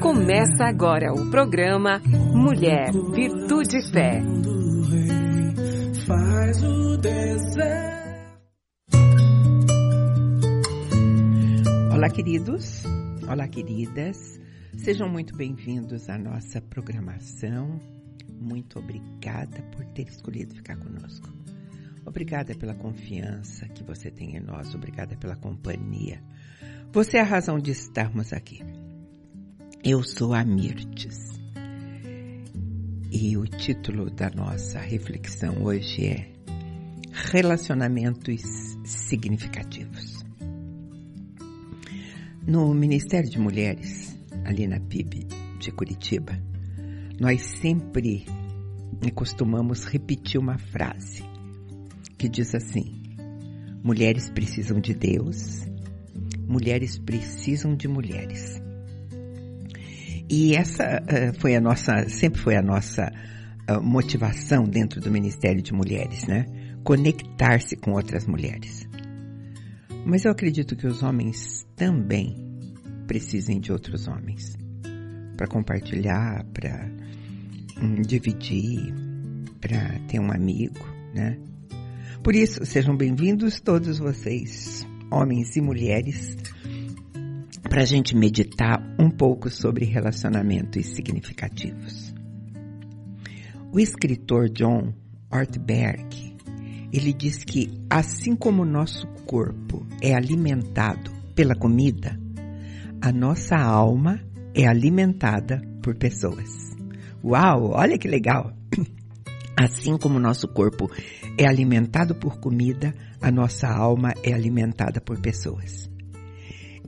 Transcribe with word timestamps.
Começa 0.00 0.64
agora 0.64 1.12
o 1.12 1.30
programa 1.30 2.00
Mulher, 2.34 2.90
Virtude 2.92 3.78
e 3.78 3.90
Fé. 3.90 4.22
Faz 6.06 6.62
o 6.62 6.98
Olá, 11.94 12.10
queridos. 12.10 12.84
Olá, 13.28 13.48
queridas. 13.48 14.40
Sejam 14.76 15.08
muito 15.08 15.36
bem-vindos 15.36 16.10
à 16.10 16.18
nossa 16.18 16.60
programação. 16.60 17.78
Muito 18.28 18.78
obrigada 18.78 19.62
por 19.70 19.84
ter 19.86 20.08
escolhido 20.08 20.54
ficar 20.54 20.76
conosco. 20.76 21.28
Obrigada 22.04 22.54
pela 22.54 22.74
confiança 22.74 23.68
que 23.68 23.84
você 23.84 24.10
tem 24.10 24.36
em 24.36 24.40
nós. 24.40 24.74
Obrigada 24.74 25.16
pela 25.16 25.36
companhia. 25.36 26.20
Você 26.92 27.16
é 27.16 27.20
a 27.20 27.24
razão 27.24 27.58
de 27.58 27.70
estarmos 27.70 28.32
aqui. 28.32 28.60
Eu 29.84 30.04
sou 30.04 30.32
a 30.32 30.44
Mirtes. 30.44 31.18
E 33.10 33.36
o 33.36 33.44
título 33.44 34.08
da 34.10 34.30
nossa 34.30 34.78
reflexão 34.78 35.64
hoje 35.64 36.06
é 36.06 36.32
Relacionamentos 37.10 38.42
Significativos. 38.84 40.24
No 42.46 42.72
Ministério 42.72 43.28
de 43.28 43.40
Mulheres, 43.40 44.16
ali 44.44 44.68
na 44.68 44.78
PIB 44.78 45.26
de 45.58 45.72
Curitiba, 45.72 46.40
nós 47.18 47.42
sempre 47.42 48.24
costumamos 49.16 49.84
repetir 49.84 50.40
uma 50.40 50.58
frase 50.58 51.24
que 52.16 52.28
diz 52.28 52.54
assim: 52.54 53.16
Mulheres 53.82 54.30
precisam 54.30 54.80
de 54.80 54.94
Deus, 54.94 55.66
mulheres 56.46 57.00
precisam 57.00 57.74
de 57.74 57.88
mulheres. 57.88 58.62
E 60.32 60.56
essa 60.56 60.82
uh, 61.02 61.38
foi 61.38 61.54
a 61.54 61.60
nossa, 61.60 62.08
sempre 62.08 62.40
foi 62.40 62.56
a 62.56 62.62
nossa 62.62 63.12
uh, 63.70 63.82
motivação 63.82 64.64
dentro 64.64 64.98
do 64.98 65.10
Ministério 65.10 65.60
de 65.60 65.74
Mulheres, 65.74 66.26
né? 66.26 66.46
Conectar-se 66.82 67.76
com 67.76 67.92
outras 67.92 68.26
mulheres. 68.26 68.88
Mas 70.06 70.24
eu 70.24 70.32
acredito 70.32 70.74
que 70.74 70.86
os 70.86 71.02
homens 71.02 71.66
também 71.76 72.34
precisem 73.06 73.60
de 73.60 73.70
outros 73.70 74.08
homens 74.08 74.56
para 75.36 75.46
compartilhar, 75.46 76.46
para 76.54 76.90
um, 77.82 78.00
dividir, 78.00 78.90
para 79.60 79.98
ter 80.08 80.18
um 80.18 80.32
amigo, 80.32 80.80
né? 81.14 81.36
Por 82.24 82.34
isso, 82.34 82.64
sejam 82.64 82.96
bem-vindos 82.96 83.60
todos 83.60 83.98
vocês, 83.98 84.86
homens 85.10 85.56
e 85.56 85.60
mulheres, 85.60 86.38
para 87.72 87.80
a 87.80 87.86
gente 87.86 88.14
meditar 88.14 88.82
um 88.98 89.08
pouco 89.08 89.48
sobre 89.48 89.86
relacionamentos 89.86 90.88
significativos. 90.88 92.14
O 93.72 93.80
escritor 93.80 94.50
John 94.50 94.92
Ortberg, 95.32 96.36
ele 96.92 97.14
diz 97.14 97.42
que 97.42 97.72
assim 97.88 98.36
como 98.36 98.60
o 98.60 98.66
nosso 98.66 99.06
corpo 99.24 99.86
é 100.02 100.14
alimentado 100.14 101.10
pela 101.34 101.54
comida, 101.54 102.20
a 103.00 103.10
nossa 103.10 103.56
alma 103.56 104.20
é 104.54 104.66
alimentada 104.66 105.62
por 105.82 105.96
pessoas. 105.96 106.76
Uau, 107.24 107.70
olha 107.70 107.96
que 107.96 108.06
legal! 108.06 108.52
Assim 109.56 109.96
como 109.96 110.16
o 110.16 110.20
nosso 110.20 110.48
corpo 110.48 110.90
é 111.38 111.46
alimentado 111.46 112.14
por 112.16 112.38
comida, 112.38 112.92
a 113.20 113.30
nossa 113.30 113.68
alma 113.68 114.12
é 114.22 114.32
alimentada 114.32 115.00
por 115.00 115.20
pessoas. 115.20 115.91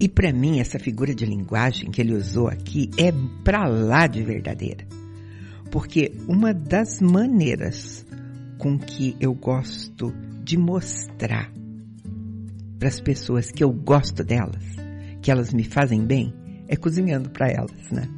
E 0.01 0.09
para 0.09 0.33
mim, 0.33 0.61
essa 0.61 0.79
figura 0.79 1.15
de 1.15 1.25
linguagem 1.25 1.91
que 1.91 2.01
ele 2.01 2.15
usou 2.15 2.49
aqui 2.49 2.91
é 2.99 3.13
para 3.45 3.67
lá 3.67 4.07
de 4.07 4.23
verdadeira. 4.23 4.85
Porque 5.71 6.13
uma 6.29 6.53
das 6.53 7.01
maneiras 7.01 8.05
com 8.59 8.79
que 8.79 9.17
eu 9.21 9.35
gosto 9.35 10.13
de 10.43 10.57
mostrar 10.57 11.53
para 12.79 12.89
as 12.89 13.01
pessoas 13.01 13.51
que 13.51 13.63
eu 13.63 13.73
gosto 13.73 14.23
delas, 14.25 14.65
que 15.23 15.31
elas 15.31 15.53
me 15.53 15.65
fazem 15.65 16.05
bem, 16.05 16.35
é 16.69 16.77
cozinhando 16.77 17.31
para 17.31 17.49
elas, 17.49 17.91
né? 17.91 18.09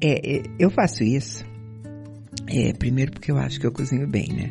É, 0.00 0.36
é, 0.36 0.42
eu 0.58 0.70
faço 0.70 1.02
isso, 1.02 1.44
é, 2.46 2.72
primeiro 2.72 3.12
porque 3.12 3.30
eu 3.30 3.36
acho 3.36 3.58
que 3.60 3.66
eu 3.66 3.72
cozinho 3.72 4.06
bem, 4.06 4.28
né? 4.28 4.50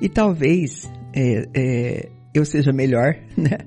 E 0.00 0.08
talvez 0.08 0.90
é, 1.14 1.48
é 1.54 2.08
eu 2.34 2.44
seja 2.44 2.72
melhor, 2.72 3.16
né? 3.36 3.58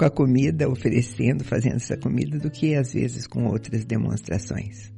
Com 0.00 0.06
a 0.06 0.10
comida, 0.10 0.66
oferecendo, 0.66 1.44
fazendo 1.44 1.76
essa 1.76 1.94
comida, 1.94 2.38
do 2.38 2.50
que 2.50 2.74
às 2.74 2.94
vezes 2.94 3.26
com 3.26 3.44
outras 3.44 3.84
demonstrações. 3.84 4.90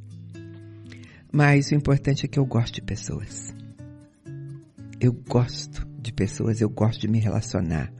Mas 1.32 1.72
o 1.72 1.74
importante 1.74 2.24
é 2.24 2.28
que 2.28 2.38
eu 2.38 2.46
gosto 2.46 2.76
de 2.76 2.82
pessoas. 2.82 3.52
Eu 5.00 5.12
gosto 5.12 5.84
de 6.00 6.12
pessoas, 6.12 6.60
eu 6.60 6.70
gosto 6.70 7.00
de 7.00 7.08
me 7.08 7.18
relacionar. 7.18 7.92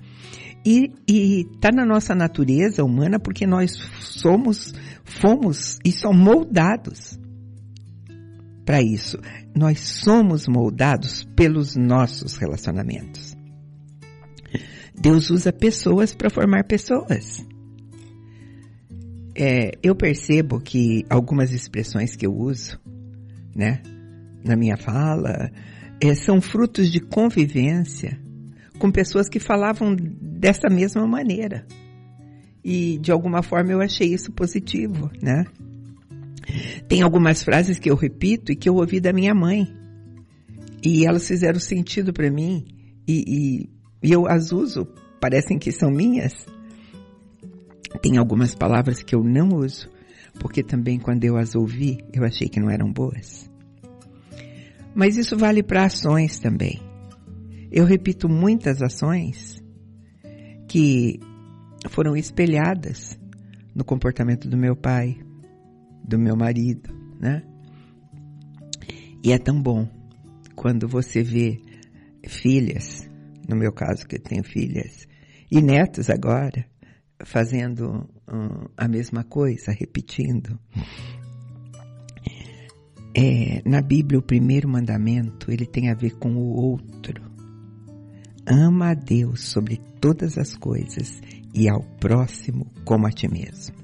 E, 0.65 0.93
e 1.09 1.45
tá 1.61 1.71
na 1.75 1.85
nossa 1.85 2.15
natureza 2.15 2.85
humana 2.85 3.19
porque 3.19 3.49
nós 3.49 3.73
somos, 3.99 4.73
fomos 5.03 5.81
e 5.85 5.91
somos 5.91 6.23
moldados 6.23 7.19
para 8.65 8.81
isso. 8.81 9.19
Nós 9.57 9.81
somos 9.81 10.47
moldados 10.47 11.25
pelos 11.35 11.75
nossos 11.75 12.37
relacionamentos. 12.37 13.32
Deus 15.03 15.31
usa 15.31 15.53
pessoas 15.53 16.15
para 16.15 16.31
formar 16.31 16.63
pessoas. 16.63 17.45
É, 19.35 19.73
eu 19.83 19.97
percebo 19.97 20.61
que 20.61 21.05
algumas 21.11 21.53
expressões 21.53 22.15
que 22.15 22.25
eu 22.25 22.33
uso, 22.33 22.79
né, 23.53 23.83
na 24.45 24.55
minha 24.55 24.77
fala, 24.77 25.51
é, 26.01 26.15
são 26.15 26.41
frutos 26.41 26.89
de 26.93 27.01
convivência 27.01 28.17
com 28.79 28.93
pessoas 28.93 29.29
que 29.29 29.41
falavam 29.41 29.97
dessa 29.97 30.69
mesma 30.71 31.05
maneira. 31.05 31.67
E 32.63 32.97
de 32.99 33.11
alguma 33.11 33.43
forma 33.43 33.73
eu 33.73 33.81
achei 33.81 34.15
isso 34.15 34.31
positivo, 34.31 35.11
né? 35.21 35.45
Tem 36.87 37.03
algumas 37.03 37.43
frases 37.43 37.81
que 37.81 37.91
eu 37.91 37.97
repito 37.97 38.53
e 38.53 38.57
que 38.57 38.69
eu 38.69 38.77
ouvi 38.77 39.01
da 39.01 39.13
minha 39.13 39.35
mãe. 39.35 39.67
E 40.81 41.05
elas 41.05 41.27
fizeram 41.27 41.59
sentido 41.59 42.13
para 42.13 42.31
mim 42.31 42.65
e, 43.07 43.69
e, 44.03 44.13
eu 44.13 44.27
as 44.27 44.53
uso 44.53 44.87
parecem 45.21 45.59
que 45.59 45.71
são 45.71 45.91
minhas. 45.91 46.33
Tem 48.01 48.17
algumas 48.17 48.55
palavras 48.55 49.03
que 49.03 49.15
eu 49.15 49.23
não 49.23 49.51
uso, 49.51 49.89
porque 50.41 50.63
também 50.63 50.99
quando 50.99 51.25
eu 51.25 51.37
as 51.37 51.55
ouvi, 51.55 51.99
eu 52.13 52.25
achei 52.25 52.49
que 52.49 52.59
não 52.59 52.71
eram 52.71 52.93
boas. 52.93 53.51
Mas 54.95 55.17
isso 55.17 55.37
vale 55.37 55.63
para 55.63 55.85
ações 55.85 56.39
também. 56.39 56.81
Eu 57.71 57.85
repito 57.85 58.29
muitas 58.29 58.83
ações 58.83 59.63
que 60.69 61.21
foram 61.89 62.17
espelhadas 62.17 63.19
no 63.75 63.85
comportamento 63.85 64.49
do 64.49 64.57
meu 64.57 64.77
pai, 64.77 65.19
do 66.05 66.19
meu 66.19 66.37
marido, 66.37 66.93
né? 67.19 67.43
E 69.25 69.33
é 69.33 69.39
tão 69.39 69.63
bom 69.63 69.89
quando 70.55 70.89
você 70.89 71.23
vê 71.23 71.61
filhas, 72.27 73.09
no 73.49 73.57
meu 73.57 73.73
caso 73.73 74.07
que 74.07 74.17
eu 74.17 74.23
tenho 74.23 74.45
filhas, 74.45 75.07
e 75.51 75.61
netos 75.61 76.09
agora 76.09 76.65
fazendo 77.25 78.09
um, 78.29 78.67
a 78.77 78.89
mesma 78.89 79.25
coisa, 79.25 79.73
repetindo. 79.73 80.59
É, 83.15 83.63
na 83.69 83.83
Bíblia, 83.83 84.19
o 84.19 84.23
primeiro 84.23 84.69
mandamento 84.69 85.51
ele 85.51 85.67
tem 85.67 85.91
a 85.91 85.95
ver 85.95 86.17
com 86.19 86.35
o 86.35 86.57
outro. 86.57 87.31
Ama 88.47 88.91
a 88.91 88.95
Deus 88.95 89.43
sobre 89.49 89.81
todas 90.01 90.37
as 90.37 90.57
coisas 90.57 91.21
e 91.55 91.69
ao 91.69 91.83
próximo 92.01 92.67
como 92.85 93.07
a 93.07 93.11
ti 93.11 93.29
mesmo. 93.31 93.77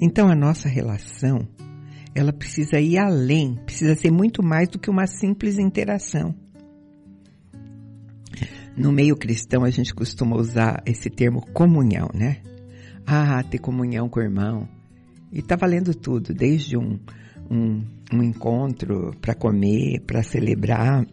Então 0.00 0.28
a 0.28 0.34
nossa 0.34 0.68
relação, 0.68 1.48
ela 2.14 2.32
precisa 2.32 2.80
ir 2.80 2.98
além, 2.98 3.54
precisa 3.64 3.94
ser 3.94 4.10
muito 4.10 4.42
mais 4.42 4.68
do 4.68 4.78
que 4.78 4.90
uma 4.90 5.06
simples 5.06 5.58
interação. 5.58 6.34
No 8.76 8.90
meio 8.90 9.16
cristão, 9.16 9.64
a 9.64 9.70
gente 9.70 9.94
costuma 9.94 10.36
usar 10.36 10.82
esse 10.86 11.10
termo 11.10 11.44
comunhão, 11.52 12.08
né? 12.14 12.38
Ah, 13.06 13.42
ter 13.42 13.58
comunhão 13.58 14.08
com 14.08 14.20
o 14.20 14.22
irmão. 14.22 14.68
E 15.30 15.42
tá 15.42 15.56
valendo 15.56 15.94
tudo, 15.94 16.32
desde 16.32 16.76
um, 16.76 16.98
um, 17.50 17.84
um 18.12 18.22
encontro 18.22 19.12
para 19.20 19.34
comer, 19.34 20.00
para 20.06 20.22
celebrar, 20.22 21.04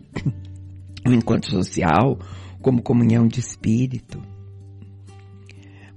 um 1.06 1.13
encontro 1.13 1.51
social, 1.51 2.17
como 2.61 2.81
comunhão 2.81 3.27
de 3.27 3.39
espírito. 3.39 4.21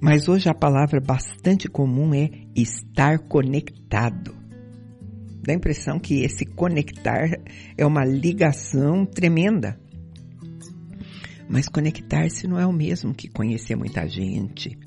Mas 0.00 0.28
hoje 0.28 0.48
a 0.48 0.54
palavra 0.54 1.00
bastante 1.00 1.68
comum 1.68 2.12
é 2.12 2.28
estar 2.56 3.20
conectado. 3.20 4.34
Dá 5.44 5.52
a 5.52 5.56
impressão 5.56 5.98
que 5.98 6.22
esse 6.22 6.44
conectar 6.44 7.40
é 7.76 7.86
uma 7.86 8.04
ligação 8.04 9.06
tremenda. 9.06 9.81
Mas 11.52 11.68
conectar-se 11.68 12.48
não 12.48 12.58
é 12.58 12.66
o 12.66 12.72
mesmo 12.72 13.12
que 13.12 13.28
conhecer 13.28 13.76
muita 13.76 14.08
gente, 14.08 14.78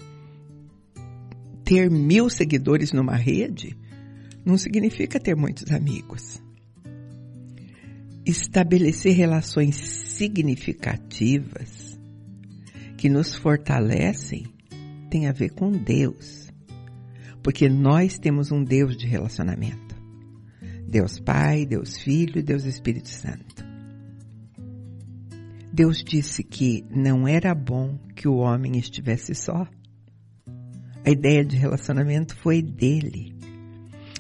ter 1.64 1.92
mil 1.92 2.28
seguidores 2.28 2.92
numa 2.92 3.16
rede 3.16 3.78
não 4.44 4.58
significa 4.58 5.20
ter 5.20 5.36
muitos 5.36 5.72
amigos. 5.72 6.42
Estabelecer 8.26 9.14
relações 9.14 9.76
significativas 9.76 12.00
que 12.98 13.10
nos 13.10 13.36
fortalecem 13.36 14.48
tem 15.12 15.28
a 15.28 15.32
ver 15.32 15.52
com 15.52 15.72
Deus. 15.72 16.52
Porque 17.44 17.70
nós 17.70 18.18
temos 18.18 18.52
um 18.52 18.64
Deus 18.64 18.98
de 18.98 19.06
relacionamento. 19.06 19.96
Deus 20.88 21.20
Pai, 21.20 21.64
Deus 21.64 22.00
Filho 22.00 22.40
e 22.40 22.44
Deus 22.44 22.66
Espírito 22.66 23.10
Santo. 23.10 23.55
Deus 25.76 26.02
disse 26.02 26.42
que 26.42 26.86
não 26.90 27.28
era 27.28 27.54
bom 27.54 28.00
que 28.16 28.30
o 28.30 28.38
homem 28.38 28.78
estivesse 28.78 29.36
só. 29.36 29.68
A 31.06 31.10
ideia 31.10 31.44
de 31.44 31.58
relacionamento 31.58 32.34
foi 32.38 32.62
dele. 32.62 33.36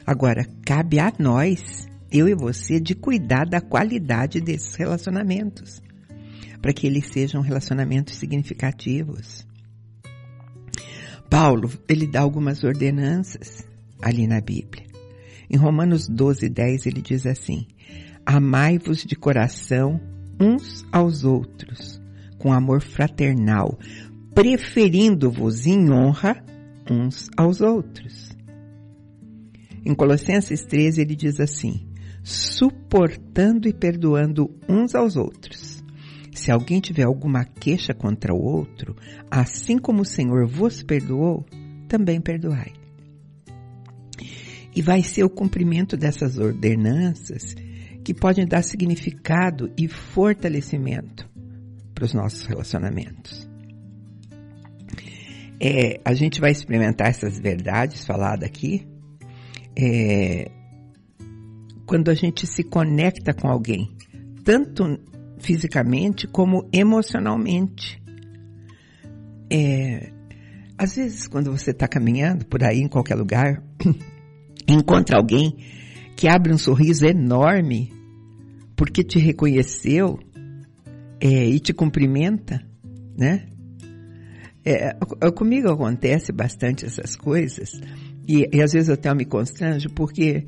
Agora, 0.06 0.46
cabe 0.66 1.00
a 1.00 1.14
nós, 1.18 1.88
eu 2.12 2.28
e 2.28 2.36
você, 2.36 2.78
de 2.78 2.94
cuidar 2.94 3.46
da 3.46 3.62
qualidade 3.62 4.42
desses 4.42 4.76
relacionamentos, 4.76 5.82
para 6.62 6.74
que 6.74 6.86
eles 6.86 7.08
sejam 7.08 7.42
relacionamentos 7.42 8.16
significativos. 8.16 9.48
Paulo, 11.30 11.72
ele 11.88 12.06
dá 12.06 12.20
algumas 12.20 12.66
ordenanças 12.66 13.66
ali 14.02 14.28
na 14.28 14.42
Bíblia. 14.42 14.84
Em 15.50 15.56
Romanos 15.56 16.10
12, 16.10 16.50
10, 16.50 16.86
ele 16.86 17.02
diz 17.02 17.26
assim: 17.26 17.66
Amai-vos 18.26 19.06
de 19.06 19.16
coração 19.16 20.02
uns 20.40 20.86
aos 20.92 21.24
outros, 21.24 22.02
com 22.38 22.52
amor 22.52 22.82
fraternal, 22.82 23.78
preferindo-vos 24.34 25.66
em 25.66 25.92
honra 25.92 26.44
uns 26.90 27.30
aos 27.38 27.62
outros. 27.62 28.36
Em 29.86 29.94
Colossenses 29.94 30.66
13 30.66 31.02
ele 31.02 31.16
diz 31.16 31.40
assim: 31.40 31.88
suportando 32.24 33.68
e 33.68 33.74
perdoando 33.74 34.50
uns 34.68 34.96
aos 34.96 35.16
outros. 35.16 35.84
Se 36.34 36.52
alguém 36.52 36.82
tiver 36.82 37.04
alguma 37.04 37.46
queixa 37.46 37.94
contra 37.94 38.34
o 38.34 38.42
outro, 38.42 38.96
assim 39.32 39.78
como 39.78 40.02
o 40.02 40.06
Senhor 40.06 40.46
vos 40.48 40.84
perdoou, 40.84 41.46
também 41.88 42.20
perdoai. 42.20 42.74
E 44.76 44.82
vai 44.82 45.02
ser 45.02 45.24
o 45.24 45.30
cumprimento 45.30 45.96
dessas 45.96 46.38
ordenanças 46.38 47.56
que 48.06 48.14
podem 48.14 48.46
dar 48.46 48.62
significado 48.62 49.72
e 49.76 49.88
fortalecimento 49.88 51.28
para 51.96 52.06
os 52.06 52.14
nossos 52.14 52.46
relacionamentos. 52.46 53.50
É, 55.60 56.00
a 56.06 56.14
gente 56.14 56.40
vai 56.40 56.52
experimentar 56.52 57.08
essas 57.08 57.40
verdades 57.40 58.06
faladas 58.06 58.48
aqui 58.48 58.88
é, 59.76 60.52
quando 61.88 62.12
a 62.12 62.14
gente 62.14 62.46
se 62.46 62.64
conecta 62.64 63.34
com 63.34 63.48
alguém, 63.48 63.90
tanto 64.44 65.00
fisicamente 65.40 66.28
como 66.28 66.70
emocionalmente. 66.72 68.00
É, 69.52 70.12
às 70.78 70.96
vezes, 70.96 71.28
quando 71.28 71.52
você 71.52 71.72
está 71.72 71.88
caminhando 71.88 72.46
por 72.46 72.64
aí 72.64 72.82
em 72.82 72.88
qualquer 72.88 73.16
lugar, 73.16 73.64
encontra 74.68 75.18
alguém 75.18 75.58
que 76.16 76.28
abre 76.28 76.54
um 76.54 76.58
sorriso 76.58 77.06
enorme 77.06 77.92
porque 78.76 79.04
te 79.04 79.20
reconheceu 79.20 80.20
é, 81.20 81.46
e 81.46 81.60
te 81.60 81.74
cumprimenta, 81.74 82.62
né? 83.18 83.48
É, 84.64 84.94
comigo 85.32 85.70
acontece 85.70 86.32
bastante 86.32 86.86
essas 86.86 87.16
coisas 87.16 87.80
e, 88.28 88.50
e, 88.52 88.62
às 88.62 88.74
vezes 88.74 88.90
eu 88.90 88.96
até 88.96 89.14
me 89.14 89.24
constranjo 89.24 89.90
porque, 89.92 90.46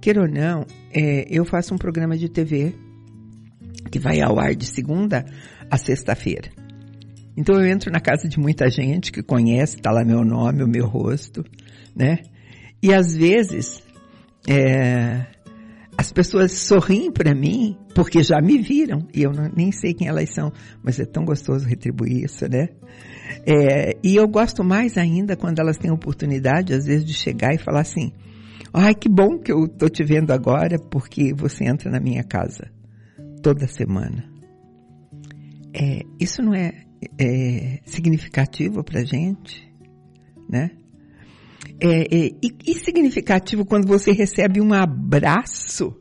queira 0.00 0.22
ou 0.22 0.28
não, 0.28 0.64
é, 0.92 1.26
eu 1.28 1.44
faço 1.44 1.74
um 1.74 1.78
programa 1.78 2.16
de 2.16 2.28
TV 2.28 2.74
que 3.90 3.98
vai 3.98 4.20
ao 4.20 4.38
ar 4.38 4.54
de 4.54 4.66
segunda 4.66 5.24
a 5.70 5.76
sexta-feira. 5.76 6.50
Então 7.36 7.56
eu 7.56 7.66
entro 7.66 7.90
na 7.90 8.00
casa 8.00 8.28
de 8.28 8.38
muita 8.38 8.70
gente 8.70 9.10
que 9.10 9.22
conhece, 9.22 9.78
tá 9.78 9.90
lá 9.90 10.04
meu 10.04 10.24
nome, 10.24 10.62
o 10.62 10.68
meu 10.68 10.86
rosto, 10.86 11.44
né? 11.94 12.20
E 12.82 12.94
às 12.94 13.14
vezes 13.16 13.82
é, 14.48 15.26
as 15.98 16.12
pessoas 16.12 16.52
sorriem 16.52 17.10
para 17.10 17.34
mim 17.34 17.76
porque 17.94 18.22
já 18.22 18.40
me 18.40 18.58
viram 18.58 19.06
e 19.14 19.22
eu 19.22 19.32
não, 19.32 19.50
nem 19.54 19.72
sei 19.72 19.94
quem 19.94 20.08
elas 20.08 20.30
são, 20.34 20.52
mas 20.82 21.00
é 21.00 21.04
tão 21.04 21.24
gostoso 21.24 21.66
retribuir 21.66 22.24
isso, 22.24 22.46
né? 22.48 22.68
É, 23.46 23.96
e 24.02 24.16
eu 24.16 24.28
gosto 24.28 24.62
mais 24.62 24.98
ainda 24.98 25.36
quando 25.36 25.58
elas 25.58 25.78
têm 25.78 25.90
oportunidade, 25.90 26.74
às 26.74 26.84
vezes, 26.84 27.04
de 27.04 27.14
chegar 27.14 27.54
e 27.54 27.58
falar 27.58 27.80
assim: 27.80 28.12
ai, 28.72 28.94
que 28.94 29.08
bom 29.08 29.38
que 29.38 29.50
eu 29.50 29.66
tô 29.66 29.88
te 29.88 30.04
vendo 30.04 30.32
agora 30.32 30.78
porque 30.78 31.32
você 31.32 31.64
entra 31.64 31.90
na 31.90 31.98
minha 31.98 32.22
casa 32.22 32.70
toda 33.42 33.66
semana. 33.66 34.28
É, 35.72 36.00
isso 36.20 36.42
não 36.42 36.54
é, 36.54 36.72
é 37.18 37.80
significativo 37.84 38.82
para 38.84 39.04
gente, 39.04 39.66
né? 40.48 40.70
É, 41.80 42.02
é, 42.02 42.30
e, 42.42 42.74
significativo 42.74 43.64
quando 43.64 43.86
você 43.86 44.10
recebe 44.12 44.60
um 44.60 44.72
abraço 44.72 45.94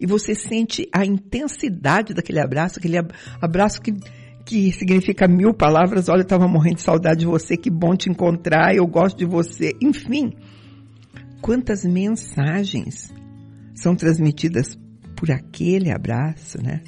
e 0.00 0.06
você 0.06 0.34
sente 0.34 0.88
a 0.92 1.06
intensidade 1.06 2.12
daquele 2.12 2.40
abraço, 2.40 2.78
aquele 2.78 2.96
abraço 3.40 3.80
que, 3.80 3.92
que 4.44 4.72
significa 4.72 5.28
mil 5.28 5.54
palavras. 5.54 6.08
Olha, 6.08 6.20
eu 6.20 6.24
estava 6.24 6.48
morrendo 6.48 6.76
de 6.76 6.82
saudade 6.82 7.20
de 7.20 7.26
você, 7.26 7.56
que 7.56 7.70
bom 7.70 7.94
te 7.96 8.10
encontrar, 8.10 8.74
eu 8.74 8.86
gosto 8.86 9.16
de 9.16 9.24
você. 9.24 9.72
Enfim, 9.80 10.32
quantas 11.40 11.84
mensagens 11.84 13.14
são 13.74 13.94
transmitidas 13.94 14.76
por 15.16 15.30
aquele 15.30 15.90
abraço, 15.90 16.58
né? 16.62 16.82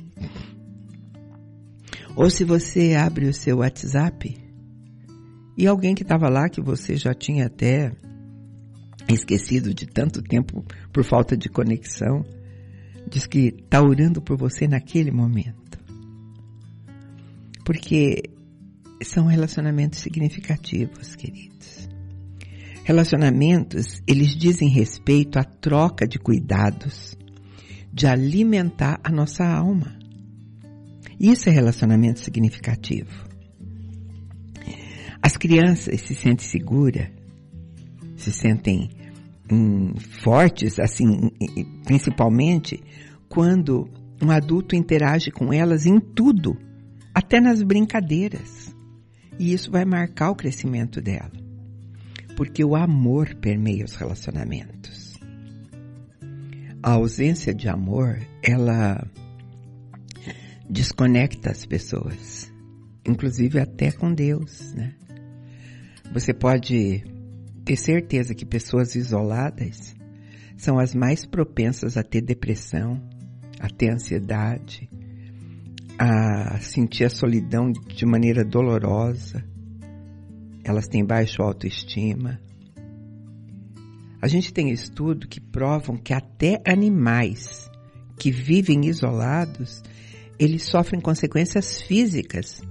Ou 2.17 2.29
se 2.29 2.45
você 2.45 2.95
abre 2.95 3.27
o 3.27 3.33
seu 3.33 3.59
WhatsApp 3.59 4.37
e 5.57 5.67
alguém 5.67 5.95
que 5.95 6.03
estava 6.03 6.29
lá 6.29 6.49
que 6.49 6.61
você 6.61 6.97
já 6.97 7.15
tinha 7.15 7.47
até 7.47 7.93
esquecido 9.15 9.73
de 9.73 9.87
tanto 9.87 10.23
tempo 10.23 10.65
por 10.93 11.05
falta 11.05 11.37
de 11.37 11.49
conexão, 11.49 12.25
diz 13.09 13.27
que 13.27 13.55
está 13.59 13.83
orando 13.83 14.21
por 14.21 14.37
você 14.37 14.69
naquele 14.69 15.11
momento. 15.11 15.79
Porque 17.65 18.31
são 19.03 19.27
relacionamentos 19.27 20.01
significativos, 20.01 21.15
queridos. 21.15 21.89
Relacionamentos, 22.85 24.03
eles 24.07 24.35
dizem 24.35 24.69
respeito 24.69 25.39
à 25.39 25.45
troca 25.45 26.07
de 26.07 26.19
cuidados, 26.19 27.17
de 27.93 28.07
alimentar 28.07 29.01
a 29.05 29.11
nossa 29.11 29.45
alma. 29.45 29.99
Isso 31.21 31.49
é 31.49 31.53
relacionamento 31.53 32.21
significativo. 32.21 33.29
As 35.21 35.37
crianças 35.37 36.01
se 36.01 36.15
sentem 36.15 36.47
seguras, 36.47 37.09
se 38.17 38.33
sentem 38.33 38.89
hum, 39.51 39.95
fortes, 40.23 40.79
assim, 40.79 41.31
principalmente 41.85 42.83
quando 43.29 43.89
um 44.23 44.31
adulto 44.31 44.75
interage 44.75 45.31
com 45.31 45.53
elas 45.53 45.87
em 45.87 46.01
tudo, 46.01 46.57
até 47.15 47.41
nas 47.41 47.63
brincadeiras. 47.63 48.75
E 49.39 49.53
isso 49.53 49.71
vai 49.71 49.85
marcar 49.85 50.31
o 50.31 50.35
crescimento 50.35 51.01
dela. 51.01 51.33
Porque 52.37 52.65
o 52.65 52.75
amor 52.75 53.35
permeia 53.37 53.85
os 53.85 53.95
relacionamentos. 53.95 55.19
A 56.83 56.93
ausência 56.93 57.55
de 57.55 57.69
amor, 57.69 58.19
ela 58.43 59.05
desconecta 60.69 61.51
as 61.51 61.65
pessoas, 61.65 62.53
inclusive 63.07 63.59
até 63.59 63.91
com 63.91 64.13
Deus, 64.13 64.73
né? 64.75 64.95
Você 66.13 66.33
pode 66.33 67.05
ter 67.69 67.77
certeza 67.77 68.35
que 68.35 68.47
pessoas 68.47 68.95
isoladas 68.95 69.95
são 70.57 70.79
as 70.79 70.95
mais 70.95 71.27
propensas 71.27 71.99
a 71.99 72.03
ter 72.03 72.23
depressão, 72.23 72.99
a 73.61 73.69
ter 73.69 73.91
ansiedade, 73.93 74.89
a 75.99 76.59
sentir 76.61 77.05
a 77.05 77.11
solidão 77.11 77.71
de 77.71 78.07
maneira 78.07 78.43
dolorosa. 78.43 79.45
Elas 80.65 80.89
têm 80.89 81.05
baixo 81.05 81.43
autoestima. 81.43 82.41
A 84.23 84.29
gente 84.29 84.51
tem 84.51 84.71
estudos 84.71 85.29
que 85.29 85.39
provam 85.39 85.99
que 85.99 86.15
até 86.15 86.63
animais 86.67 87.71
que 88.19 88.31
vivem 88.31 88.87
isolados, 88.87 89.83
eles 90.39 90.63
sofrem 90.63 91.03
consequências 91.03 91.83
físicas 91.83 92.63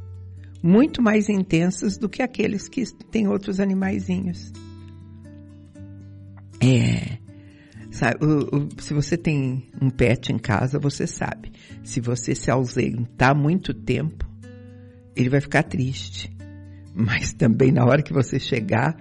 muito 0.63 1.03
mais 1.03 1.29
intensas 1.29 1.99
do 1.99 2.09
que 2.09 2.23
aqueles 2.23 2.67
que 2.67 2.83
têm 3.11 3.27
outros 3.27 3.59
animaizinhos. 3.59 4.51
É. 6.61 7.17
Sabe, 7.91 8.23
o, 8.23 8.55
o, 8.55 8.69
se 8.79 8.93
você 8.93 9.17
tem 9.17 9.63
um 9.81 9.89
pet 9.89 10.31
em 10.31 10.37
casa, 10.37 10.79
você 10.79 11.07
sabe. 11.07 11.51
Se 11.83 11.99
você 11.99 12.35
se 12.35 12.51
ausentar 12.51 13.35
muito 13.35 13.73
tempo, 13.73 14.25
ele 15.15 15.29
vai 15.29 15.41
ficar 15.41 15.63
triste. 15.63 16.31
Mas 16.93 17.33
também 17.33 17.71
na 17.71 17.85
hora 17.85 18.01
que 18.01 18.13
você 18.13 18.39
chegar, 18.39 18.95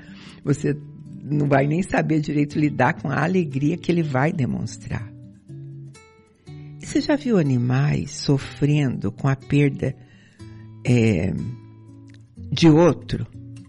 você 0.45 0.77
não 1.23 1.49
vai 1.49 1.67
nem 1.67 1.83
saber 1.83 2.21
direito 2.21 2.59
lidar 2.59 2.95
com 2.95 3.09
a 3.09 3.23
alegria 3.23 3.77
que 3.77 3.91
ele 3.91 4.03
vai 4.03 4.33
demonstrar. 4.33 5.13
E 6.81 6.87
você 6.87 7.01
já 7.01 7.17
viu 7.17 7.39
animais 7.39 8.13
sofrendo 8.13 9.11
com 9.11 9.27
a 9.29 9.35
perda 9.35 9.95
é, 10.87 11.33
de 12.53 12.69
outro, 12.69 13.27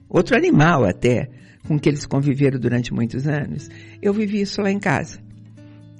outro 0.07 0.35
animal 0.35 0.85
até, 0.85 1.29
com 1.67 1.77
que 1.79 1.89
eles 1.89 2.05
conviveram 2.05 2.59
durante 2.59 2.93
muitos 2.93 3.27
anos? 3.27 3.69
Eu 4.01 4.13
vivi 4.13 4.41
isso 4.41 4.61
lá 4.61 4.71
em 4.71 4.79
casa. 4.79 5.19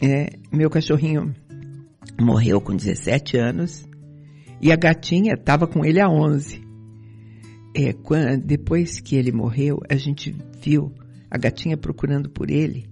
É, 0.02 0.30
meu 0.52 0.70
cachorrinho 0.70 1.36
morreu 2.20 2.62
com 2.62 2.76
17 2.76 3.38
anos 3.38 3.88
e 4.62 4.72
a 4.72 4.76
gatinha 4.76 5.34
estava 5.34 5.68
com 5.68 5.84
ele 5.84 6.00
há 6.00 6.10
11. 6.10 6.62
É, 7.76 7.94
quando, 7.94 8.44
depois 8.44 9.00
que 9.00 9.16
ele 9.16 9.32
morreu, 9.32 9.80
a 9.90 9.96
gente 9.96 10.36
viu 10.62 10.92
a 11.30 11.38
gatinha 11.38 11.78
procurando 11.78 12.30
por 12.30 12.50
ele 12.50 12.86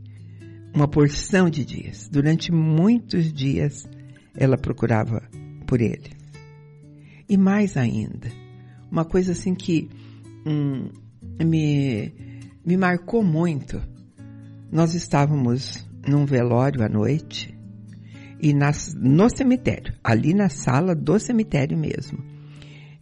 uma 0.73 0.87
porção 0.87 1.49
de 1.49 1.65
dias. 1.65 2.09
Durante 2.11 2.51
muitos 2.51 3.31
dias 3.31 3.87
ela 4.35 4.57
procurava 4.57 5.23
por 5.65 5.81
ele. 5.81 6.11
E 7.27 7.37
mais 7.37 7.77
ainda, 7.77 8.29
uma 8.91 9.05
coisa 9.05 9.31
assim 9.31 9.55
que 9.55 9.89
hum, 10.45 10.89
me, 11.43 12.13
me 12.65 12.75
marcou 12.75 13.23
muito. 13.23 13.81
Nós 14.71 14.93
estávamos 14.95 15.87
num 16.07 16.25
velório 16.25 16.83
à 16.83 16.89
noite 16.89 17.55
e 18.41 18.53
nas, 18.53 18.93
no 18.93 19.29
cemitério, 19.29 19.93
ali 20.03 20.33
na 20.33 20.49
sala 20.49 20.95
do 20.95 21.19
cemitério 21.19 21.77
mesmo. 21.77 22.17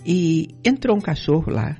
E 0.05 0.50
entrou 0.63 0.98
um 0.98 1.01
cachorro 1.01 1.51
lá, 1.51 1.77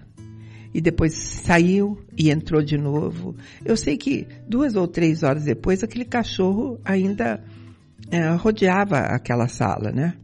e 0.74 0.82
depois 0.82 1.14
saiu 1.14 2.00
e 2.18 2.32
entrou 2.32 2.64
de 2.64 2.78
novo. 2.78 3.36
Eu 3.64 3.78
sei 3.78 3.98
que 3.98 4.28
duas 4.48 4.76
ou 4.76 4.88
três 4.88 5.22
horas 5.22 5.44
depois 5.44 5.84
aquele 5.84 6.06
cachorro 6.06 6.80
ainda 6.84 7.44
é, 8.10 8.30
rodeava 8.32 8.98
aquela 8.98 9.48
sala, 9.48 9.92
né? 9.92 10.16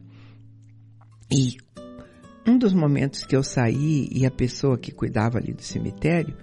E 1.30 1.56
um 2.46 2.58
dos 2.58 2.72
momentos 2.72 3.24
que 3.24 3.36
eu 3.36 3.42
saí 3.42 4.08
e 4.10 4.26
a 4.26 4.30
pessoa 4.30 4.76
que 4.76 4.90
cuidava 4.90 5.38
ali 5.38 5.52
do 5.52 5.62
cemitério, 5.62 6.34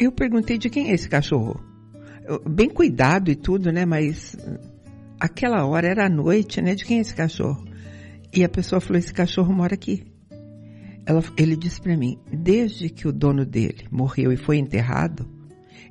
eu 0.00 0.10
perguntei 0.10 0.56
de 0.56 0.70
quem 0.70 0.90
é 0.90 0.94
esse 0.94 1.08
cachorro. 1.08 1.60
Bem 2.48 2.70
cuidado 2.70 3.30
e 3.30 3.36
tudo, 3.36 3.70
né? 3.70 3.84
Mas 3.84 4.34
aquela 5.18 5.66
hora 5.66 5.86
era 5.86 6.06
a 6.06 6.08
noite, 6.08 6.62
né? 6.62 6.74
De 6.74 6.84
quem 6.84 6.98
é 6.98 7.00
esse 7.02 7.14
cachorro? 7.14 7.64
E 8.34 8.42
a 8.42 8.48
pessoa 8.48 8.80
falou: 8.80 8.98
esse 8.98 9.12
cachorro 9.12 9.52
mora 9.52 9.74
aqui. 9.74 10.04
Ela, 11.04 11.22
ele 11.36 11.54
disse 11.54 11.80
para 11.80 11.96
mim: 11.96 12.18
desde 12.32 12.88
que 12.88 13.06
o 13.06 13.12
dono 13.12 13.44
dele 13.44 13.86
morreu 13.90 14.32
e 14.32 14.36
foi 14.36 14.56
enterrado, 14.56 15.28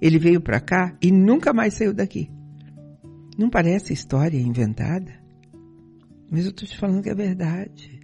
ele 0.01 0.17
veio 0.17 0.41
para 0.41 0.59
cá 0.59 0.97
e 1.01 1.11
nunca 1.11 1.53
mais 1.53 1.75
saiu 1.75 1.93
daqui. 1.93 2.29
Não 3.37 3.49
parece 3.49 3.93
história 3.93 4.37
inventada? 4.37 5.13
Mas 6.31 6.45
eu 6.45 6.51
estou 6.51 6.67
te 6.67 6.77
falando 6.77 7.03
que 7.03 7.09
é 7.09 7.15
verdade. 7.15 7.99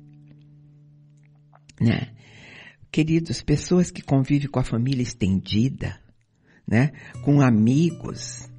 Né? 1.81 2.14
Queridos, 2.95 3.41
pessoas 3.41 3.91
que 3.91 4.01
convivem 4.01 4.47
com 4.47 4.57
a 4.57 4.63
família 4.63 5.03
estendida, 5.03 5.99
né? 6.65 6.93
Com 7.23 7.41
amigos, 7.41 8.49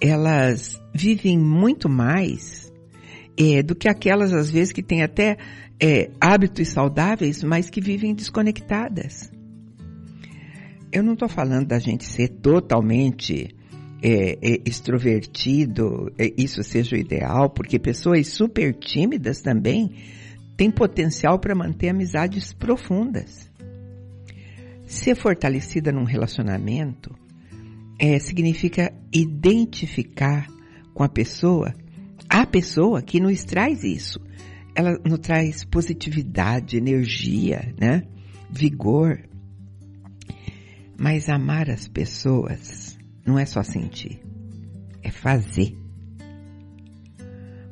elas 0.00 0.80
vivem 0.94 1.36
muito 1.36 1.88
mais 1.88 2.72
é, 3.36 3.60
do 3.60 3.74
que 3.74 3.88
aquelas, 3.88 4.32
às 4.32 4.48
vezes, 4.48 4.72
que 4.72 4.84
têm 4.84 5.02
até 5.02 5.36
é, 5.80 6.12
hábitos 6.20 6.68
saudáveis, 6.68 7.42
mas 7.42 7.68
que 7.68 7.80
vivem 7.80 8.14
desconectadas. 8.14 9.32
Eu 10.92 11.02
não 11.02 11.14
estou 11.14 11.28
falando 11.28 11.66
da 11.66 11.80
gente 11.80 12.04
ser 12.04 12.28
totalmente 12.28 13.52
é, 14.00 14.38
é, 14.40 14.60
extrovertido, 14.64 16.08
é, 16.16 16.32
isso 16.38 16.62
seja 16.62 16.94
o 16.94 17.00
ideal, 17.00 17.50
porque 17.50 17.80
pessoas 17.80 18.28
super 18.28 18.72
tímidas 18.74 19.40
também 19.42 19.90
têm 20.56 20.70
potencial 20.70 21.40
para 21.40 21.52
manter 21.52 21.88
amizades 21.88 22.52
profundas. 22.52 23.50
Ser 24.92 25.16
fortalecida 25.16 25.90
num 25.90 26.04
relacionamento 26.04 27.16
é, 27.98 28.18
significa 28.18 28.92
identificar 29.10 30.46
com 30.92 31.02
a 31.02 31.08
pessoa, 31.08 31.72
a 32.28 32.44
pessoa 32.46 33.00
que 33.00 33.18
nos 33.18 33.42
traz 33.42 33.82
isso. 33.84 34.20
Ela 34.74 34.98
nos 35.02 35.18
traz 35.20 35.64
positividade, 35.64 36.76
energia, 36.76 37.74
né? 37.80 38.02
Vigor. 38.50 39.18
Mas 41.00 41.30
amar 41.30 41.70
as 41.70 41.88
pessoas 41.88 42.98
não 43.26 43.38
é 43.38 43.46
só 43.46 43.62
sentir, 43.62 44.20
é 45.02 45.10
fazer. 45.10 45.74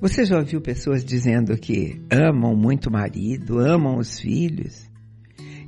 Você 0.01 0.25
já 0.25 0.39
ouviu 0.39 0.63
pessoas 0.63 1.05
dizendo 1.05 1.55
que 1.59 2.01
amam 2.11 2.57
muito 2.57 2.87
o 2.87 2.93
marido, 2.93 3.59
amam 3.59 3.99
os 3.99 4.19
filhos, 4.19 4.90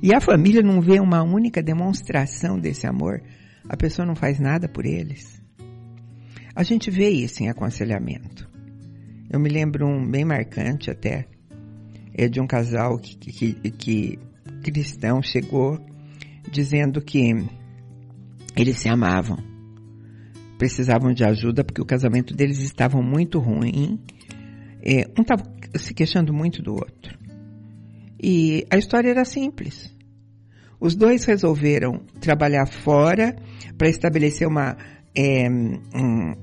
e 0.03 0.13
a 0.13 0.21
família 0.21 0.61
não 0.61 0.81
vê 0.81 0.99
uma 0.99 1.23
única 1.23 1.63
demonstração 1.63 2.59
desse 2.59 2.85
amor 2.85 3.23
a 3.67 3.77
pessoa 3.77 4.05
não 4.05 4.15
faz 4.15 4.39
nada 4.39 4.67
por 4.67 4.85
eles. 4.85 5.41
A 6.55 6.63
gente 6.63 6.91
vê 6.91 7.09
isso 7.09 7.41
em 7.41 7.49
aconselhamento. 7.49 8.49
Eu 9.29 9.39
me 9.39 9.49
lembro 9.49 9.87
um 9.87 10.05
bem 10.05 10.25
marcante 10.25 10.91
até, 10.91 11.27
é 12.13 12.27
de 12.27 12.39
um 12.39 12.45
casal 12.45 12.99
que, 12.99 13.15
que, 13.15 13.53
que 13.71 14.19
cristão 14.61 15.21
chegou 15.21 15.79
dizendo 16.51 17.01
que 17.01 17.33
eles 18.55 18.77
se 18.77 18.89
amavam, 18.89 19.37
precisavam 20.57 21.13
de 21.13 21.23
ajuda 21.23 21.63
porque 21.63 21.81
o 21.81 21.85
casamento 21.85 22.35
deles 22.35 22.59
estava 22.59 23.01
muito 23.01 23.39
ruim. 23.39 23.99
É, 24.85 25.07
um 25.17 25.21
estava 25.21 25.43
se 25.75 25.93
queixando 25.93 26.33
muito 26.33 26.61
do 26.61 26.73
outro. 26.73 27.17
E 28.21 28.65
a 28.69 28.77
história 28.77 29.09
era 29.09 29.25
simples. 29.25 29.92
Os 30.83 30.95
dois 30.95 31.23
resolveram 31.23 32.01
trabalhar 32.19 32.65
fora 32.67 33.33
para 33.77 33.87
estabelecer 33.87 34.45
uma, 34.45 34.75
é, 35.15 35.49
um, 35.49 36.33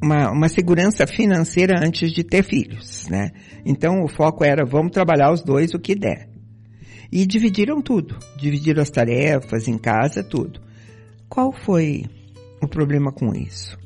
uma, 0.00 0.30
uma 0.30 0.48
segurança 0.48 1.04
financeira 1.04 1.84
antes 1.84 2.12
de 2.12 2.22
ter 2.22 2.44
filhos, 2.44 3.08
né? 3.08 3.32
Então 3.66 4.04
o 4.04 4.08
foco 4.08 4.44
era 4.44 4.64
vamos 4.64 4.92
trabalhar 4.92 5.32
os 5.32 5.42
dois 5.42 5.74
o 5.74 5.80
que 5.80 5.96
der. 5.96 6.28
E 7.10 7.26
dividiram 7.26 7.82
tudo, 7.82 8.16
dividiram 8.36 8.80
as 8.80 8.90
tarefas 8.90 9.66
em 9.66 9.78
casa, 9.78 10.22
tudo. 10.22 10.60
Qual 11.28 11.50
foi 11.50 12.04
o 12.62 12.68
problema 12.68 13.10
com 13.10 13.34
isso? 13.34 13.76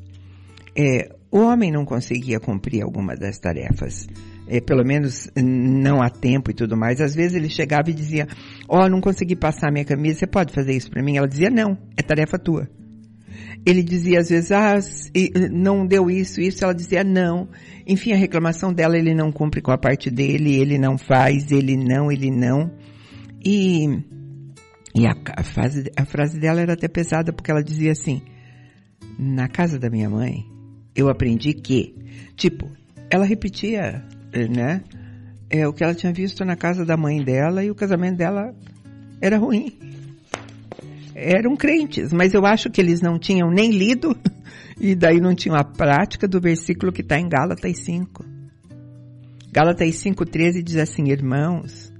É, 0.77 1.09
o 1.31 1.39
homem 1.39 1.71
não 1.71 1.85
conseguia 1.85 2.39
cumprir 2.39 2.81
alguma 2.81 3.15
das 3.15 3.37
tarefas 3.39 4.07
é, 4.49 4.59
pelo 4.59 4.83
menos 4.83 5.29
não 5.37 6.01
há 6.01 6.09
tempo 6.09 6.49
e 6.49 6.53
tudo 6.53 6.75
mais, 6.75 6.99
às 6.99 7.13
vezes 7.13 7.35
ele 7.35 7.49
chegava 7.49 7.91
e 7.91 7.93
dizia, 7.93 8.27
ó, 8.67 8.83
oh, 8.83 8.89
não 8.89 8.99
consegui 8.99 9.35
passar 9.35 9.71
minha 9.71 9.85
camisa, 9.85 10.19
você 10.19 10.27
pode 10.27 10.51
fazer 10.51 10.75
isso 10.75 10.89
para 10.89 11.03
mim? 11.03 11.17
Ela 11.17 11.27
dizia, 11.27 11.51
não, 11.51 11.77
é 11.95 12.01
tarefa 12.01 12.39
tua. 12.39 12.67
Ele 13.63 13.83
dizia 13.83 14.19
às 14.19 14.29
vezes, 14.29 14.51
ah, 14.51 14.79
não 15.51 15.85
deu 15.85 16.09
isso, 16.09 16.41
isso, 16.41 16.63
ela 16.63 16.73
dizia 16.73 17.03
não. 17.03 17.47
Enfim, 17.85 18.11
a 18.11 18.15
reclamação 18.15 18.73
dela, 18.73 18.97
ele 18.97 19.13
não 19.13 19.31
cumpre 19.31 19.61
com 19.61 19.71
a 19.71 19.77
parte 19.77 20.09
dele, 20.09 20.55
ele 20.55 20.79
não 20.79 20.97
faz, 20.97 21.51
ele 21.51 21.77
não, 21.77 22.11
ele 22.11 22.31
não. 22.31 22.71
E, 23.45 23.85
e 24.95 25.05
a, 25.05 25.13
a, 25.37 25.43
frase, 25.43 25.91
a 25.95 26.05
frase 26.05 26.39
dela 26.39 26.59
era 26.59 26.73
até 26.73 26.87
pesada 26.87 27.31
porque 27.31 27.51
ela 27.51 27.63
dizia 27.63 27.91
assim, 27.91 28.21
na 29.19 29.47
casa 29.47 29.77
da 29.77 29.89
minha 29.89 30.09
mãe, 30.09 30.45
eu 31.01 31.09
aprendi 31.09 31.53
que, 31.53 31.95
tipo, 32.35 32.69
ela 33.09 33.25
repetia 33.25 34.03
é, 34.31 34.47
né? 34.47 34.83
É 35.49 35.67
o 35.67 35.73
que 35.73 35.83
ela 35.83 35.95
tinha 35.95 36.13
visto 36.13 36.45
na 36.45 36.55
casa 36.55 36.85
da 36.85 36.95
mãe 36.95 37.23
dela 37.23 37.63
e 37.63 37.71
o 37.71 37.75
casamento 37.75 38.17
dela 38.17 38.53
era 39.19 39.37
ruim. 39.37 39.77
Eram 41.15 41.55
crentes, 41.55 42.13
mas 42.13 42.33
eu 42.33 42.45
acho 42.45 42.69
que 42.69 42.79
eles 42.79 43.01
não 43.01 43.17
tinham 43.17 43.49
nem 43.49 43.71
lido 43.71 44.15
e 44.79 44.95
daí 44.95 45.19
não 45.19 45.33
tinham 45.33 45.57
a 45.57 45.63
prática 45.63 46.27
do 46.27 46.39
versículo 46.39 46.91
que 46.91 47.01
está 47.01 47.19
em 47.19 47.27
Gálatas 47.27 47.79
5. 47.79 48.23
Gálatas 49.51 49.95
5,13 49.95 50.61
diz 50.61 50.77
assim, 50.77 51.09
irmãos, 51.09 51.91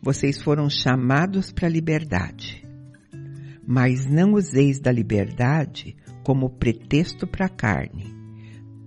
vocês 0.00 0.42
foram 0.42 0.70
chamados 0.70 1.52
para 1.52 1.66
a 1.66 1.70
liberdade, 1.70 2.66
mas 3.66 4.06
não 4.06 4.32
useis 4.32 4.80
da 4.80 4.90
liberdade 4.90 5.94
como 6.22 6.48
pretexto 6.48 7.26
para 7.26 7.46
a 7.46 7.50
carne. 7.50 8.23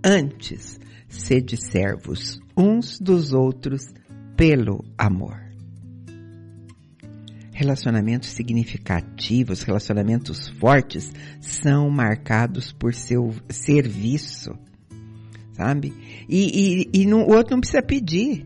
Antes, 0.10 0.80
sede 1.10 1.58
servos 1.58 2.40
uns 2.56 2.98
dos 2.98 3.34
outros 3.34 3.94
pelo 4.38 4.86
amor. 4.98 5.38
Relacionamentos 7.52 8.30
significativos, 8.30 9.64
relacionamentos 9.64 10.48
fortes 10.48 11.12
são 11.42 11.90
marcados 11.90 12.72
por 12.72 12.94
seu 12.94 13.34
serviço, 13.50 14.58
sabe? 15.52 15.94
E, 16.30 16.88
e, 16.94 17.02
e 17.02 17.14
o 17.14 17.28
outro 17.28 17.56
não 17.56 17.60
precisa 17.60 17.84
pedir, 17.84 18.46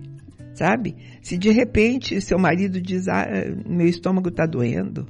sabe? 0.56 0.96
Se 1.22 1.38
de 1.38 1.52
repente 1.52 2.20
seu 2.22 2.40
marido 2.40 2.82
diz, 2.82 3.08
ah, 3.08 3.28
meu 3.68 3.86
estômago 3.86 4.30
está 4.30 4.48
doendo, 4.48 5.06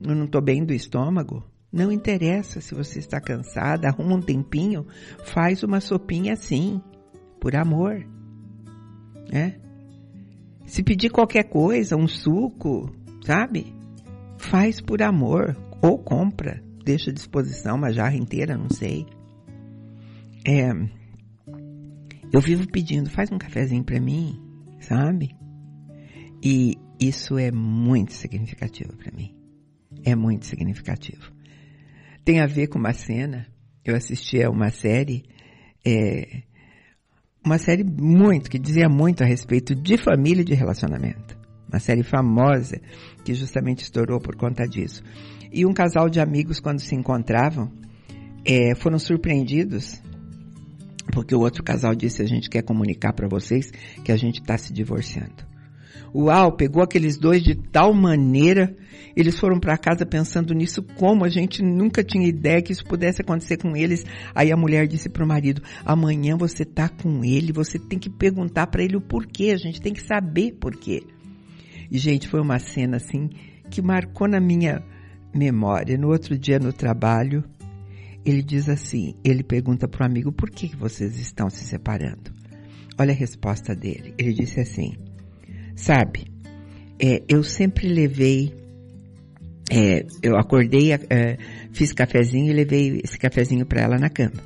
eu 0.00 0.14
não 0.14 0.24
estou 0.24 0.40
bem 0.40 0.64
do 0.64 0.72
estômago, 0.72 1.44
Não 1.72 1.90
interessa 1.90 2.60
se 2.60 2.74
você 2.74 2.98
está 2.98 3.18
cansada, 3.18 3.88
arruma 3.88 4.16
um 4.16 4.20
tempinho, 4.20 4.86
faz 5.24 5.62
uma 5.62 5.80
sopinha 5.80 6.34
assim, 6.34 6.82
por 7.40 7.56
amor. 7.56 8.06
Né? 9.32 9.58
Se 10.66 10.82
pedir 10.82 11.08
qualquer 11.08 11.44
coisa, 11.44 11.96
um 11.96 12.06
suco, 12.06 12.94
sabe? 13.24 13.74
Faz 14.36 14.82
por 14.82 15.00
amor 15.00 15.56
ou 15.80 15.98
compra, 15.98 16.62
deixa 16.84 17.10
à 17.10 17.14
disposição 17.14 17.76
uma 17.76 17.90
jarra 17.90 18.16
inteira, 18.16 18.54
não 18.54 18.68
sei. 18.68 19.06
É, 20.44 20.72
eu 22.30 22.40
vivo 22.40 22.68
pedindo, 22.70 23.08
faz 23.08 23.32
um 23.32 23.38
cafezinho 23.38 23.82
para 23.82 23.98
mim, 23.98 24.38
sabe? 24.78 25.34
E 26.44 26.76
isso 27.00 27.38
é 27.38 27.50
muito 27.50 28.12
significativo 28.12 28.94
para 28.94 29.10
mim. 29.12 29.34
É 30.04 30.14
muito 30.14 30.44
significativo 30.44 31.32
tem 32.24 32.40
a 32.40 32.46
ver 32.46 32.68
com 32.68 32.78
uma 32.78 32.92
cena. 32.92 33.46
Eu 33.84 33.96
assisti 33.96 34.42
a 34.42 34.50
uma 34.50 34.70
série, 34.70 35.24
é, 35.84 36.42
uma 37.44 37.58
série 37.58 37.84
muito, 37.84 38.50
que 38.50 38.58
dizia 38.58 38.88
muito 38.88 39.22
a 39.22 39.26
respeito 39.26 39.74
de 39.74 39.96
família 39.96 40.42
e 40.42 40.44
de 40.44 40.54
relacionamento. 40.54 41.36
Uma 41.68 41.80
série 41.80 42.02
famosa 42.02 42.80
que 43.24 43.34
justamente 43.34 43.82
estourou 43.82 44.20
por 44.20 44.36
conta 44.36 44.64
disso. 44.64 45.02
E 45.52 45.66
um 45.66 45.72
casal 45.72 46.08
de 46.08 46.20
amigos, 46.20 46.60
quando 46.60 46.80
se 46.80 46.94
encontravam, 46.94 47.70
é, 48.44 48.74
foram 48.74 48.98
surpreendidos 48.98 50.00
porque 51.12 51.34
o 51.34 51.40
outro 51.40 51.62
casal 51.62 51.94
disse: 51.94 52.22
A 52.22 52.26
gente 52.26 52.48
quer 52.48 52.62
comunicar 52.62 53.12
para 53.12 53.28
vocês 53.28 53.70
que 54.04 54.12
a 54.12 54.16
gente 54.16 54.40
está 54.40 54.56
se 54.56 54.72
divorciando. 54.72 55.51
Uau, 56.14 56.52
pegou 56.52 56.82
aqueles 56.82 57.16
dois 57.16 57.42
de 57.42 57.54
tal 57.54 57.94
maneira, 57.94 58.76
eles 59.16 59.38
foram 59.38 59.58
para 59.58 59.78
casa 59.78 60.04
pensando 60.04 60.52
nisso 60.52 60.82
como 60.82 61.24
a 61.24 61.28
gente 61.28 61.62
nunca 61.62 62.04
tinha 62.04 62.28
ideia 62.28 62.60
que 62.60 62.72
isso 62.72 62.84
pudesse 62.84 63.22
acontecer 63.22 63.56
com 63.56 63.74
eles. 63.74 64.04
Aí 64.34 64.52
a 64.52 64.56
mulher 64.56 64.86
disse 64.86 65.08
pro 65.08 65.26
marido: 65.26 65.62
"Amanhã 65.84 66.36
você 66.36 66.64
tá 66.64 66.88
com 66.88 67.24
ele, 67.24 67.52
você 67.52 67.78
tem 67.78 67.98
que 67.98 68.10
perguntar 68.10 68.66
para 68.66 68.82
ele 68.82 68.96
o 68.96 69.00
porquê, 69.00 69.52
a 69.52 69.56
gente 69.56 69.80
tem 69.80 69.94
que 69.94 70.02
saber 70.02 70.52
porquê". 70.52 71.02
E 71.90 71.98
gente, 71.98 72.28
foi 72.28 72.40
uma 72.40 72.58
cena 72.58 72.96
assim 72.96 73.30
que 73.70 73.80
marcou 73.80 74.28
na 74.28 74.40
minha 74.40 74.82
memória. 75.34 75.96
No 75.96 76.08
outro 76.08 76.38
dia 76.38 76.58
no 76.58 76.72
trabalho, 76.72 77.42
ele 78.24 78.42
diz 78.42 78.68
assim, 78.68 79.14
ele 79.24 79.42
pergunta 79.42 79.88
pro 79.88 80.04
amigo: 80.04 80.30
"Por 80.30 80.50
que 80.50 80.76
vocês 80.76 81.18
estão 81.18 81.48
se 81.48 81.64
separando?" 81.64 82.32
Olha 82.98 83.12
a 83.12 83.16
resposta 83.16 83.74
dele. 83.74 84.14
Ele 84.18 84.34
disse 84.34 84.60
assim: 84.60 84.94
Sabe, 85.74 86.24
é, 86.98 87.22
eu 87.28 87.42
sempre 87.42 87.88
levei, 87.88 88.54
é, 89.70 90.06
eu 90.22 90.36
acordei, 90.36 90.92
é, 90.92 91.36
fiz 91.72 91.92
cafezinho 91.92 92.50
e 92.50 92.54
levei 92.54 93.00
esse 93.02 93.18
cafezinho 93.18 93.66
para 93.66 93.82
ela 93.82 93.98
na 93.98 94.08
cama. 94.08 94.42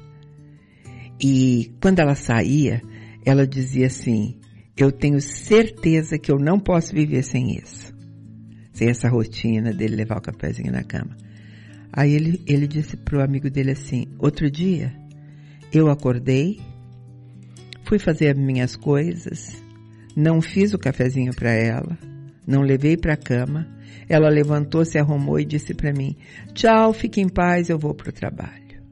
E 1.21 1.73
quando 1.80 1.99
ela 1.99 2.14
saía, 2.14 2.80
ela 3.25 3.47
dizia 3.47 3.87
assim, 3.87 4.38
eu 4.76 4.92
tenho 4.92 5.21
certeza 5.21 6.18
que 6.18 6.30
eu 6.30 6.38
não 6.38 6.59
posso 6.61 6.95
viver 6.95 7.23
sem 7.23 7.56
isso. 7.56 7.95
Sem 8.73 8.88
essa 8.88 9.09
rotina 9.09 9.73
dele 9.73 9.97
levar 9.97 10.18
o 10.18 10.23
cafezinho 10.23 10.71
na 10.71 10.85
cama. 10.85 11.16
Aí 11.92 12.12
ele, 12.12 12.42
ele 12.47 12.66
disse 12.66 12.97
pro 12.97 13.23
amigo 13.23 13.50
dele 13.50 13.73
assim, 13.73 14.06
outro 14.18 14.50
dia, 14.50 14.95
eu 15.73 15.90
acordei, 15.90 16.61
fui 17.85 17.99
fazer 17.99 18.30
as 18.30 18.38
minhas 18.38 18.76
coisas, 18.76 19.62
não 20.17 20.41
fiz 20.41 20.73
o 20.73 20.79
cafezinho 20.79 21.35
para 21.35 21.53
ela, 21.53 21.99
não 22.47 22.63
levei 22.63 22.97
para 22.97 23.13
a 23.13 23.19
cama. 23.19 23.69
Ela 24.09 24.31
levantou, 24.31 24.85
se 24.85 24.99
arrumou 24.99 25.39
e 25.39 25.45
disse 25.45 25.75
para 25.75 25.93
mim: 25.93 26.17
"Tchau, 26.55 26.93
fique 26.95 27.21
em 27.21 27.29
paz, 27.29 27.69
eu 27.69 27.79
vou 27.79 27.93
para 27.95 28.09
o 28.09 28.13
trabalho". 28.13 28.83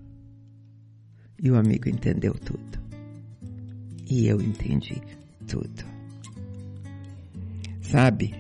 E 1.43 1.51
o 1.51 1.57
amigo 1.57 1.89
entendeu 1.89 2.35
tudo. 2.35 2.79
E 4.07 4.27
eu 4.27 4.41
entendi 4.41 5.01
tudo. 5.47 5.85
Sabe? 7.81 8.35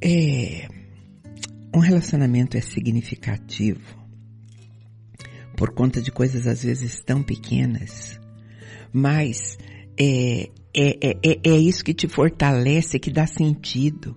É, 0.00 0.68
um 1.74 1.78
relacionamento 1.78 2.56
é 2.56 2.60
significativo 2.60 4.02
por 5.56 5.72
conta 5.72 6.00
de 6.00 6.10
coisas 6.10 6.46
às 6.46 6.64
vezes 6.64 7.00
tão 7.02 7.22
pequenas, 7.22 8.18
mas 8.92 9.56
é, 9.96 10.50
é, 10.74 11.10
é, 11.10 11.18
é, 11.22 11.50
é 11.50 11.58
isso 11.58 11.84
que 11.84 11.92
te 11.92 12.08
fortalece, 12.08 12.98
que 12.98 13.10
dá 13.10 13.26
sentido. 13.26 14.16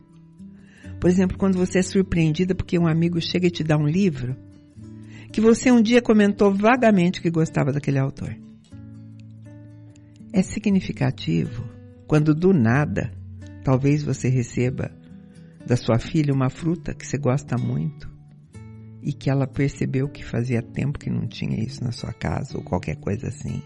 Por 1.00 1.10
exemplo, 1.10 1.38
quando 1.38 1.58
você 1.58 1.80
é 1.80 1.84
surpreendida 1.84 2.56
porque 2.56 2.80
um 2.80 2.88
amigo 2.88 3.20
chega 3.22 3.48
e 3.48 3.52
te 3.52 3.64
dá 3.64 3.78
um 3.78 3.86
livro 3.86 4.36
que 5.32 5.42
você 5.42 5.70
um 5.70 5.82
dia 5.82 6.02
comentou 6.02 6.54
vagamente 6.54 7.22
que 7.22 7.30
gostava 7.30 7.74
daquele 7.74 8.00
autor. 8.00 8.36
É 10.32 10.42
significativo 10.42 11.70
quando 12.08 12.34
do 12.34 12.54
nada, 12.54 13.12
talvez 13.64 14.04
você 14.04 14.30
receba 14.30 14.92
da 15.66 15.76
sua 15.76 16.00
filha 16.00 16.34
uma 16.34 16.50
fruta 16.50 16.94
que 16.94 17.06
você 17.06 17.18
gosta 17.18 17.58
muito 17.58 18.10
e 19.02 19.12
que 19.12 19.30
ela 19.30 19.46
percebeu 19.46 20.08
que 20.08 20.24
fazia 20.24 20.62
tempo 20.62 21.00
que 21.00 21.10
não 21.10 21.28
tinha 21.28 21.62
isso 21.62 21.84
na 21.84 21.92
sua 21.92 22.14
casa 22.14 22.58
ou 22.58 22.64
qualquer 22.64 22.96
coisa 22.96 23.28
assim. 23.28 23.62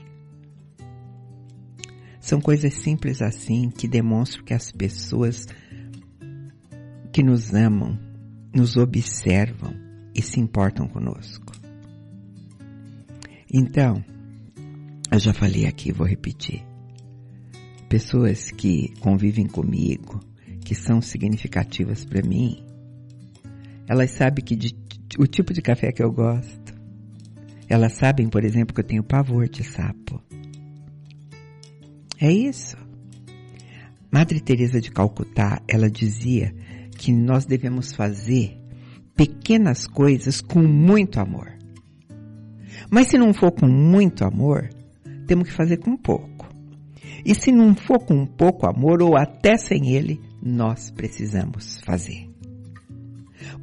São 2.29 2.39
coisas 2.39 2.75
simples 2.75 3.23
assim 3.23 3.71
que 3.71 3.87
demonstram 3.87 4.45
que 4.45 4.53
as 4.53 4.71
pessoas 4.71 5.47
que 7.11 7.23
nos 7.23 7.55
amam, 7.55 7.97
nos 8.53 8.77
observam 8.77 9.73
e 10.13 10.21
se 10.21 10.39
importam 10.39 10.87
conosco. 10.87 11.51
Então, 13.51 14.05
eu 15.11 15.17
já 15.17 15.33
falei 15.33 15.65
aqui, 15.65 15.91
vou 15.91 16.05
repetir. 16.05 16.63
Pessoas 17.89 18.51
que 18.51 18.93
convivem 18.99 19.47
comigo, 19.47 20.19
que 20.63 20.75
são 20.75 21.01
significativas 21.01 22.05
para 22.05 22.21
mim, 22.21 22.63
elas 23.87 24.11
sabem 24.11 24.45
que 24.45 24.55
de, 24.55 24.75
o 25.17 25.25
tipo 25.25 25.51
de 25.51 25.63
café 25.63 25.91
que 25.91 26.03
eu 26.03 26.11
gosto. 26.11 26.75
Elas 27.67 27.93
sabem, 27.93 28.29
por 28.29 28.45
exemplo, 28.45 28.75
que 28.75 28.81
eu 28.81 28.87
tenho 28.87 29.01
pavor 29.01 29.49
de 29.49 29.63
sapo. 29.63 30.18
É 32.19 32.32
isso. 32.32 32.77
Madre 34.12 34.41
Teresa 34.41 34.82
de 34.82 34.91
Calcutá, 34.91 35.62
ela 35.67 35.89
dizia 35.89 36.53
que 36.97 37.13
nós 37.13 37.45
devemos 37.45 37.93
fazer 37.93 38.58
pequenas 39.15 39.88
coisas 39.88 40.41
com 40.41 40.62
muito 40.62 41.19
amor. 41.19 41.53
Mas 42.89 43.08
se 43.08 43.17
não 43.17 43.34
for 43.34 43.51
com 43.51 43.67
muito 43.67 44.25
amor, 44.25 44.69
temos 45.27 45.47
que 45.47 45.53
fazer 45.53 45.77
com 45.77 45.95
pouco. 45.95 46.49
E 47.23 47.34
se 47.36 47.51
não 47.51 47.75
for 47.75 47.99
com 47.99 48.25
pouco 48.25 48.67
amor 48.67 49.01
ou 49.01 49.15
até 49.15 49.58
sem 49.58 49.91
ele, 49.93 50.19
nós 50.41 50.91
precisamos 50.91 51.79
fazer. 51.86 52.29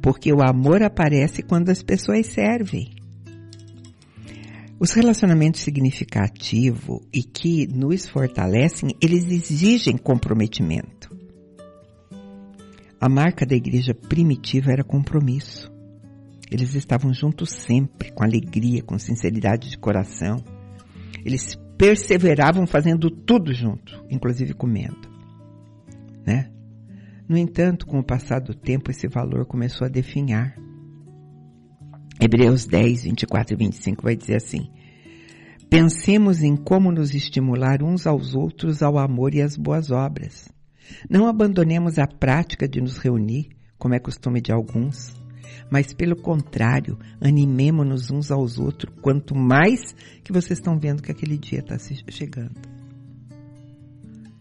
Porque 0.01 0.31
o 0.31 0.41
amor 0.41 0.81
aparece 0.81 1.43
quando 1.43 1.69
as 1.69 1.83
pessoas 1.83 2.27
servem. 2.27 2.89
Os 4.79 4.93
relacionamentos 4.93 5.61
significativos 5.61 6.99
e 7.11 7.23
que 7.23 7.65
nos 7.67 8.07
fortalecem, 8.07 8.91
eles 9.01 9.25
exigem 9.25 9.97
comprometimento. 9.97 11.15
A 13.01 13.09
marca 13.09 13.43
da 13.43 13.55
igreja 13.55 13.95
primitiva 13.95 14.71
era 14.71 14.83
compromisso. 14.83 15.71
Eles 16.51 16.75
estavam 16.75 17.11
juntos 17.11 17.49
sempre, 17.49 18.11
com 18.11 18.23
alegria, 18.23 18.83
com 18.83 18.99
sinceridade 18.99 19.69
de 19.69 19.79
coração. 19.79 20.43
Eles 21.25 21.55
perseveravam 21.75 22.67
fazendo 22.67 23.09
tudo 23.09 23.53
junto, 23.53 24.05
inclusive 24.11 24.53
comendo. 24.53 25.09
Né? 26.23 26.51
No 27.27 27.35
entanto, 27.35 27.87
com 27.87 27.97
o 27.97 28.05
passar 28.05 28.39
do 28.39 28.53
tempo, 28.53 28.91
esse 28.91 29.07
valor 29.07 29.47
começou 29.47 29.85
a 29.85 29.89
definhar. 29.89 30.55
Hebreus 32.19 32.65
10, 32.65 33.03
24 33.03 33.53
e 33.53 33.57
25 33.57 34.03
vai 34.03 34.15
dizer 34.15 34.37
assim: 34.37 34.71
Pensemos 35.69 36.41
em 36.41 36.55
como 36.55 36.91
nos 36.91 37.13
estimular 37.13 37.83
uns 37.83 38.07
aos 38.07 38.33
outros 38.33 38.81
ao 38.81 38.97
amor 38.97 39.35
e 39.35 39.41
às 39.41 39.55
boas 39.55 39.91
obras. 39.91 40.49
Não 41.09 41.27
abandonemos 41.27 41.99
a 41.99 42.07
prática 42.07 42.67
de 42.67 42.81
nos 42.81 42.97
reunir, 42.97 43.49
como 43.77 43.93
é 43.93 43.99
costume 43.99 44.41
de 44.41 44.51
alguns, 44.51 45.13
mas 45.69 45.93
pelo 45.93 46.15
contrário, 46.15 46.97
animemos-nos 47.21 48.09
uns 48.09 48.31
aos 48.31 48.57
outros, 48.57 48.93
quanto 49.01 49.35
mais 49.35 49.93
que 50.23 50.31
vocês 50.31 50.57
estão 50.57 50.79
vendo 50.79 51.03
que 51.03 51.11
aquele 51.11 51.37
dia 51.37 51.59
está 51.59 51.77
chegando. 52.09 52.57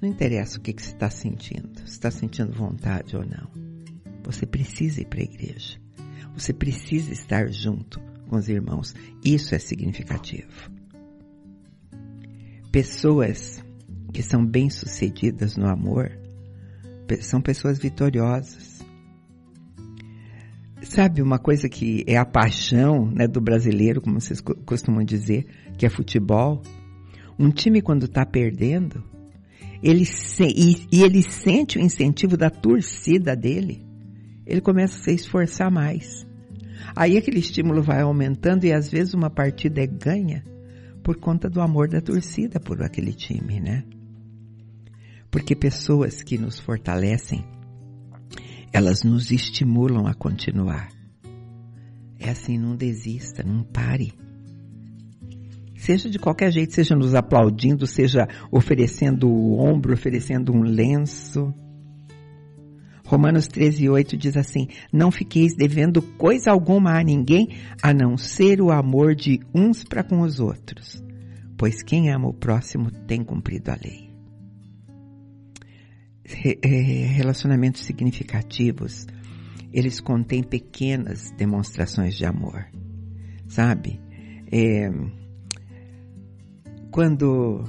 Não 0.00 0.08
interessa 0.08 0.58
o 0.58 0.60
que, 0.62 0.72
que 0.72 0.82
você 0.82 0.92
está 0.92 1.10
sentindo, 1.10 1.80
se 1.80 1.92
está 1.92 2.10
sentindo 2.10 2.52
vontade 2.52 3.16
ou 3.16 3.24
não. 3.24 3.50
Você 4.22 4.46
precisa 4.46 5.00
ir 5.00 5.06
para 5.06 5.20
a 5.20 5.24
igreja. 5.24 5.85
Você 6.36 6.52
precisa 6.52 7.12
estar 7.12 7.50
junto 7.50 8.00
com 8.28 8.36
os 8.36 8.48
irmãos. 8.48 8.94
Isso 9.24 9.54
é 9.54 9.58
significativo. 9.58 10.70
Pessoas 12.70 13.64
que 14.12 14.22
são 14.22 14.44
bem-sucedidas 14.44 15.56
no 15.56 15.66
amor 15.66 16.10
são 17.20 17.40
pessoas 17.40 17.78
vitoriosas. 17.78 18.84
Sabe 20.82 21.22
uma 21.22 21.38
coisa 21.38 21.68
que 21.68 22.04
é 22.06 22.16
a 22.16 22.24
paixão 22.24 23.06
né, 23.06 23.26
do 23.26 23.40
brasileiro, 23.40 24.00
como 24.00 24.20
vocês 24.20 24.40
costumam 24.40 25.04
dizer, 25.04 25.46
que 25.78 25.86
é 25.86 25.88
futebol? 25.88 26.62
Um 27.38 27.50
time 27.50 27.80
quando 27.80 28.04
está 28.06 28.26
perdendo, 28.26 29.02
ele 29.82 30.04
se, 30.04 30.44
e, 30.44 30.86
e 30.92 31.02
ele 31.02 31.22
sente 31.22 31.78
o 31.78 31.80
incentivo 31.80 32.36
da 32.36 32.50
torcida 32.50 33.34
dele, 33.36 33.86
ele 34.46 34.60
começa 34.60 34.98
a 34.98 35.02
se 35.02 35.14
esforçar 35.14 35.70
mais. 35.70 36.25
Aí 36.94 37.16
aquele 37.16 37.40
estímulo 37.40 37.82
vai 37.82 38.02
aumentando 38.02 38.64
e 38.64 38.72
às 38.72 38.90
vezes 38.90 39.14
uma 39.14 39.30
partida 39.30 39.82
é 39.82 39.86
ganha 39.86 40.44
por 41.02 41.16
conta 41.16 41.48
do 41.48 41.60
amor 41.60 41.88
da 41.88 42.00
torcida 42.00 42.58
por 42.58 42.82
aquele 42.82 43.12
time, 43.12 43.60
né? 43.60 43.84
Porque 45.30 45.54
pessoas 45.54 46.22
que 46.22 46.38
nos 46.38 46.58
fortalecem, 46.58 47.44
elas 48.72 49.02
nos 49.02 49.30
estimulam 49.30 50.06
a 50.06 50.14
continuar. 50.14 50.88
É 52.18 52.30
assim, 52.30 52.58
não 52.58 52.74
desista, 52.74 53.42
não 53.42 53.62
pare. 53.62 54.12
Seja 55.76 56.10
de 56.10 56.18
qualquer 56.18 56.50
jeito, 56.50 56.74
seja 56.74 56.96
nos 56.96 57.14
aplaudindo, 57.14 57.86
seja 57.86 58.26
oferecendo 58.50 59.28
o 59.28 59.58
ombro, 59.58 59.92
oferecendo 59.92 60.52
um 60.52 60.62
lenço. 60.62 61.54
Romanos 63.06 63.46
13, 63.46 63.88
8 63.88 64.16
diz 64.16 64.36
assim: 64.36 64.68
Não 64.92 65.10
fiqueis 65.10 65.54
devendo 65.56 66.02
coisa 66.02 66.50
alguma 66.50 66.98
a 66.98 67.02
ninguém, 67.02 67.56
a 67.82 67.94
não 67.94 68.16
ser 68.16 68.60
o 68.60 68.70
amor 68.70 69.14
de 69.14 69.40
uns 69.54 69.84
para 69.84 70.02
com 70.02 70.20
os 70.20 70.40
outros, 70.40 71.02
pois 71.56 71.82
quem 71.82 72.10
ama 72.10 72.28
o 72.28 72.34
próximo 72.34 72.90
tem 72.90 73.22
cumprido 73.22 73.70
a 73.70 73.74
lei. 73.74 74.06
É, 76.62 77.06
relacionamentos 77.06 77.82
significativos, 77.82 79.06
eles 79.72 80.00
contêm 80.00 80.42
pequenas 80.42 81.30
demonstrações 81.38 82.16
de 82.16 82.26
amor, 82.26 82.66
sabe? 83.46 84.00
É, 84.50 84.90
quando 86.90 87.62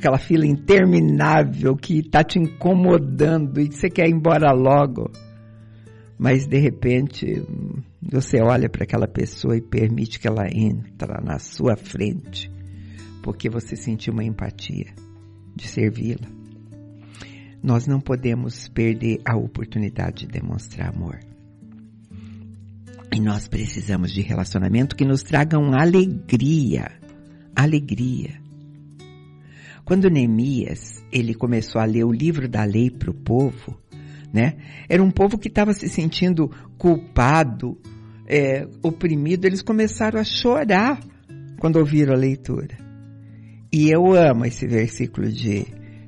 aquela 0.00 0.18
fila 0.18 0.46
interminável 0.46 1.76
que 1.76 1.98
está 1.98 2.24
te 2.24 2.38
incomodando 2.38 3.60
e 3.60 3.66
você 3.66 3.90
quer 3.90 4.08
ir 4.08 4.12
embora 4.12 4.50
logo, 4.50 5.10
mas 6.18 6.46
de 6.46 6.58
repente 6.58 7.44
você 8.00 8.40
olha 8.40 8.68
para 8.68 8.84
aquela 8.84 9.06
pessoa 9.06 9.56
e 9.56 9.60
permite 9.60 10.18
que 10.18 10.26
ela 10.26 10.46
entre 10.50 10.90
na 11.22 11.38
sua 11.38 11.76
frente, 11.76 12.50
porque 13.22 13.50
você 13.50 13.76
sentiu 13.76 14.14
uma 14.14 14.24
empatia 14.24 14.86
de 15.54 15.68
servi-la. 15.68 16.28
Nós 17.62 17.86
não 17.86 18.00
podemos 18.00 18.68
perder 18.68 19.20
a 19.22 19.36
oportunidade 19.36 20.26
de 20.26 20.32
demonstrar 20.32 20.94
amor. 20.94 21.20
E 23.12 23.20
nós 23.20 23.46
precisamos 23.46 24.12
de 24.12 24.22
relacionamento 24.22 24.96
que 24.96 25.04
nos 25.04 25.22
tragam 25.22 25.74
alegria. 25.74 26.90
Alegria. 27.54 28.40
Quando 29.90 30.08
Neemias, 30.08 31.04
ele 31.10 31.34
começou 31.34 31.80
a 31.80 31.84
ler 31.84 32.04
o 32.04 32.12
livro 32.12 32.48
da 32.48 32.62
lei 32.62 32.92
para 32.92 33.10
o 33.10 33.12
povo, 33.12 33.76
né? 34.32 34.56
Era 34.88 35.02
um 35.02 35.10
povo 35.10 35.36
que 35.36 35.48
estava 35.48 35.72
se 35.72 35.88
sentindo 35.88 36.48
culpado, 36.78 37.76
é, 38.24 38.68
oprimido. 38.84 39.46
Eles 39.46 39.62
começaram 39.62 40.20
a 40.20 40.22
chorar 40.22 41.00
quando 41.58 41.74
ouviram 41.74 42.14
a 42.14 42.16
leitura. 42.16 42.78
E 43.72 43.90
eu 43.90 44.14
amo 44.14 44.44
esse 44.44 44.64
versículo 44.64 45.28
de, 45.28 45.66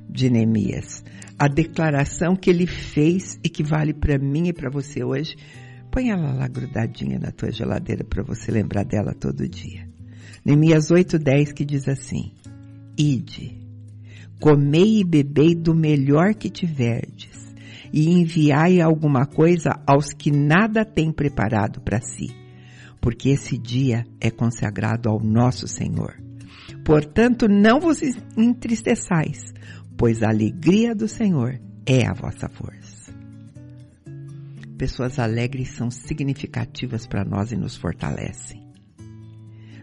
de 0.09 0.29
Neemias. 0.29 1.03
A 1.37 1.49
declaração 1.49 2.37
que 2.37 2.49
ele 2.49 2.65
fez 2.65 3.37
e 3.43 3.49
que 3.49 3.65
vale 3.65 3.93
para 3.93 4.17
mim 4.17 4.47
e 4.47 4.53
para 4.53 4.69
você 4.69 5.03
hoje. 5.03 5.35
Põe 5.91 6.09
ela 6.09 6.31
lá 6.31 6.47
grudadinha 6.47 7.19
na 7.19 7.31
tua 7.31 7.51
geladeira 7.51 8.05
para 8.05 8.23
você 8.23 8.49
lembrar 8.49 8.85
dela 8.85 9.13
todo 9.13 9.45
dia. 9.45 9.85
Neemias 10.45 10.89
8:10 10.89 11.51
que 11.51 11.65
diz 11.65 11.89
assim: 11.89 12.31
Ide, 12.97 13.62
Comei 14.43 14.99
e 14.99 15.05
bebei 15.05 15.55
do 15.55 15.73
melhor 15.73 16.33
que 16.33 16.49
tiverdes, 16.49 17.55
e 17.93 18.09
enviai 18.09 18.81
alguma 18.81 19.25
coisa 19.25 19.69
aos 19.87 20.11
que 20.11 20.31
nada 20.31 20.83
têm 20.83 21.13
preparado 21.13 21.79
para 21.79 22.01
si, 22.01 22.27
porque 22.99 23.29
esse 23.29 23.57
dia 23.57 24.03
é 24.19 24.29
consagrado 24.29 25.07
ao 25.07 25.17
nosso 25.23 25.65
Senhor. 25.65 26.21
Portanto, 26.83 27.47
não 27.47 27.79
vos 27.79 28.01
entristeçais, 28.35 29.53
pois 29.97 30.21
a 30.21 30.27
alegria 30.27 30.93
do 30.93 31.07
Senhor 31.07 31.57
é 31.85 32.05
a 32.05 32.13
vossa 32.13 32.49
força. 32.49 33.13
Pessoas 34.77 35.19
alegres 35.19 35.69
são 35.69 35.89
significativas 35.89 37.07
para 37.07 37.23
nós 37.23 37.53
e 37.53 37.55
nos 37.55 37.77
fortalecem. 37.77 38.62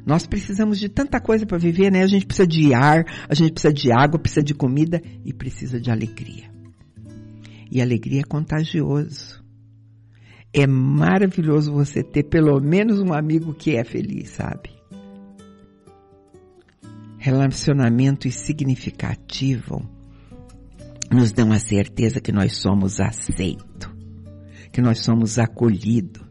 Nós 0.04 0.26
precisamos 0.26 0.78
de 0.78 0.88
tanta 0.88 1.20
coisa 1.20 1.46
para 1.46 1.58
viver, 1.58 1.90
né? 1.90 2.02
A 2.02 2.06
gente 2.06 2.26
precisa 2.26 2.46
de 2.46 2.74
ar, 2.74 3.04
a 3.28 3.34
gente 3.34 3.52
precisa 3.52 3.72
de 3.72 3.92
água, 3.92 4.18
precisa 4.18 4.42
de 4.42 4.54
comida 4.54 5.00
e 5.24 5.32
precisa 5.32 5.80
de 5.80 5.90
alegria. 5.90 6.50
E 7.70 7.80
alegria 7.80 8.20
é 8.20 8.24
contagioso. 8.24 9.44
É 10.52 10.66
maravilhoso 10.66 11.72
você 11.72 12.02
ter 12.02 12.24
pelo 12.24 12.60
menos 12.60 12.98
um 13.00 13.12
amigo 13.12 13.54
que 13.54 13.76
é 13.76 13.84
feliz, 13.84 14.30
sabe? 14.30 14.70
Relacionamentos 17.18 18.34
significativos 18.34 19.82
nos 21.10 21.32
dão 21.32 21.52
a 21.52 21.58
certeza 21.58 22.20
que 22.20 22.32
nós 22.32 22.56
somos 22.56 23.00
aceitos, 23.00 23.90
que 24.72 24.80
nós 24.80 25.00
somos 25.00 25.38
acolhidos, 25.38 26.29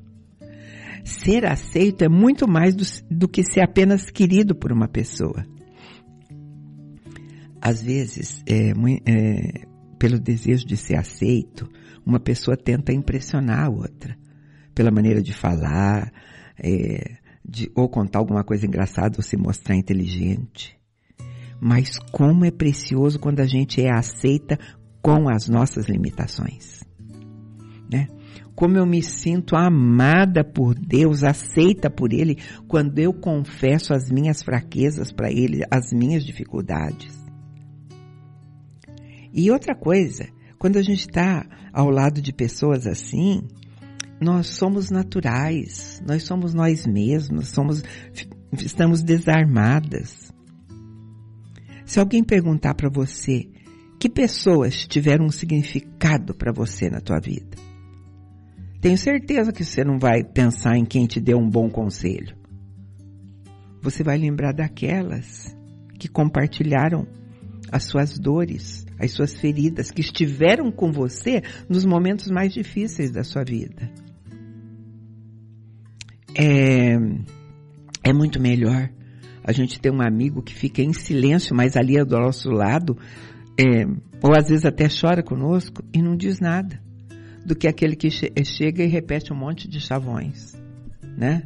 Ser 1.10 1.44
aceito 1.44 2.04
é 2.04 2.08
muito 2.08 2.48
mais 2.48 2.76
do, 2.76 2.84
do 3.10 3.28
que 3.28 3.44
ser 3.44 3.62
apenas 3.62 4.12
querido 4.12 4.54
por 4.54 4.72
uma 4.72 4.88
pessoa. 4.88 5.44
Às 7.60 7.82
vezes, 7.82 8.44
é, 8.48 8.70
é, 8.70 9.66
pelo 9.98 10.20
desejo 10.20 10.68
de 10.68 10.78
ser 10.78 10.96
aceito, 10.96 11.68
uma 12.06 12.20
pessoa 12.20 12.56
tenta 12.56 12.94
impressionar 12.94 13.66
a 13.66 13.70
outra. 13.70 14.16
Pela 14.76 14.92
maneira 14.92 15.20
de 15.20 15.34
falar, 15.34 16.14
é, 16.58 17.18
de, 17.44 17.72
ou 17.76 17.90
contar 17.90 18.20
alguma 18.20 18.44
coisa 18.44 18.68
engraçada 18.68 19.18
ou 19.18 19.24
se 19.24 19.36
mostrar 19.36 19.76
inteligente. 19.76 20.80
Mas 21.60 21.98
como 22.12 22.46
é 22.46 22.52
precioso 22.52 23.20
quando 23.20 23.40
a 23.40 23.48
gente 23.48 23.82
é 23.82 23.92
aceita 23.92 24.60
com 25.02 25.28
as 25.28 25.50
nossas 25.50 25.88
limitações. 25.90 26.84
Né? 27.92 28.08
Como 28.60 28.76
eu 28.78 28.86
me 28.86 29.02
sinto 29.02 29.56
amada 29.56 30.44
por 30.44 30.76
Deus, 30.76 31.24
aceita 31.24 31.90
por 31.90 32.12
Ele, 32.12 32.38
quando 32.68 33.00
eu 33.00 33.14
confesso 33.14 33.94
as 33.94 34.12
minhas 34.12 34.44
fraquezas 34.44 35.14
para 35.14 35.32
Ele, 35.32 35.64
as 35.72 35.94
minhas 35.94 36.26
dificuldades. 36.26 37.18
E 39.34 39.50
outra 39.50 39.74
coisa, 39.74 40.28
quando 40.58 40.76
a 40.76 40.82
gente 40.82 41.08
está 41.08 41.48
ao 41.72 41.90
lado 41.90 42.22
de 42.22 42.34
pessoas 42.34 42.86
assim, 42.86 43.48
nós 44.20 44.48
somos 44.48 44.92
naturais, 44.92 46.04
nós 46.06 46.24
somos 46.24 46.54
nós 46.54 46.86
mesmos, 46.86 47.48
somos, 47.48 47.82
estamos 48.52 49.02
desarmadas. 49.02 50.34
Se 51.86 51.98
alguém 51.98 52.26
perguntar 52.26 52.74
para 52.74 52.90
você 52.90 53.48
que 53.98 54.10
pessoas 54.10 54.86
tiveram 54.86 55.28
um 55.28 55.32
significado 55.32 56.36
para 56.36 56.52
você 56.52 56.90
na 56.90 57.00
tua 57.00 57.22
vida, 57.22 57.69
tenho 58.82 58.98
certeza 58.98 59.52
que 59.52 59.66
você 59.66 59.84
não 59.84 60.00
vai 60.00 60.24
pensar 60.24 60.78
em 60.78 60.86
quem 60.86 61.06
te 61.06 61.20
deu 61.20 61.38
um 61.38 61.50
bom 61.50 61.70
conselho. 61.70 62.36
Você 63.82 64.04
vai 64.04 64.18
lembrar 64.18 64.54
daquelas 64.54 65.56
que 65.98 66.08
compartilharam 66.08 67.06
as 67.72 67.84
suas 67.84 68.18
dores, 68.18 68.86
as 68.98 69.12
suas 69.12 69.38
feridas, 69.38 69.92
que 69.92 70.02
estiveram 70.02 70.72
com 70.72 70.92
você 70.92 71.44
nos 71.68 71.86
momentos 71.86 72.32
mais 72.32 72.54
difíceis 72.54 73.12
da 73.12 73.24
sua 73.24 73.44
vida. 73.44 73.92
É, 76.36 76.96
é 78.04 78.14
muito 78.14 78.42
melhor 78.42 78.90
a 79.44 79.52
gente 79.52 79.80
ter 79.80 79.92
um 79.92 80.02
amigo 80.02 80.42
que 80.42 80.54
fica 80.54 80.82
em 80.82 80.94
silêncio, 80.94 81.56
mas 81.56 81.76
ali 81.76 81.98
é 81.98 82.06
do 82.06 82.18
nosso 82.18 82.50
lado, 82.50 82.98
é, 83.60 83.86
ou 84.22 84.36
às 84.38 84.48
vezes 84.48 84.66
até 84.66 84.88
chora 84.88 85.22
conosco 85.22 85.84
e 85.94 86.02
não 86.02 86.16
diz 86.16 86.40
nada 86.40 86.89
do 87.50 87.56
que 87.56 87.68
aquele 87.68 87.96
que 87.96 88.12
che 88.12 88.32
chega 88.46 88.84
e 88.84 88.88
repete 88.88 89.34
um 89.34 89.36
monte 89.36 89.68
de 89.68 89.80
chavões, 89.80 90.56
né? 91.18 91.42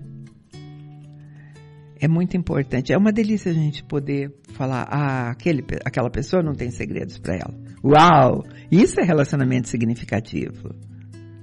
É 1.97 2.09
muito 2.09 2.35
importante. 2.35 2.91
É 2.91 2.97
uma 2.97 3.13
delícia 3.13 3.49
a 3.49 3.53
gente 3.53 3.85
poder 3.85 4.35
falar, 4.49 4.85
ah, 4.91 5.29
aquele, 5.29 5.63
aquela 5.85 6.09
pessoa 6.09 6.43
não 6.43 6.53
tem 6.53 6.69
segredos 6.71 7.17
para 7.17 7.35
ela. 7.35 7.57
Uau! 7.81 8.43
Isso 8.69 8.99
é 8.99 9.03
relacionamento 9.05 9.69
significativo, 9.69 10.75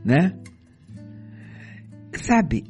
né? 0.05 0.38
Sabe, 2.12 2.64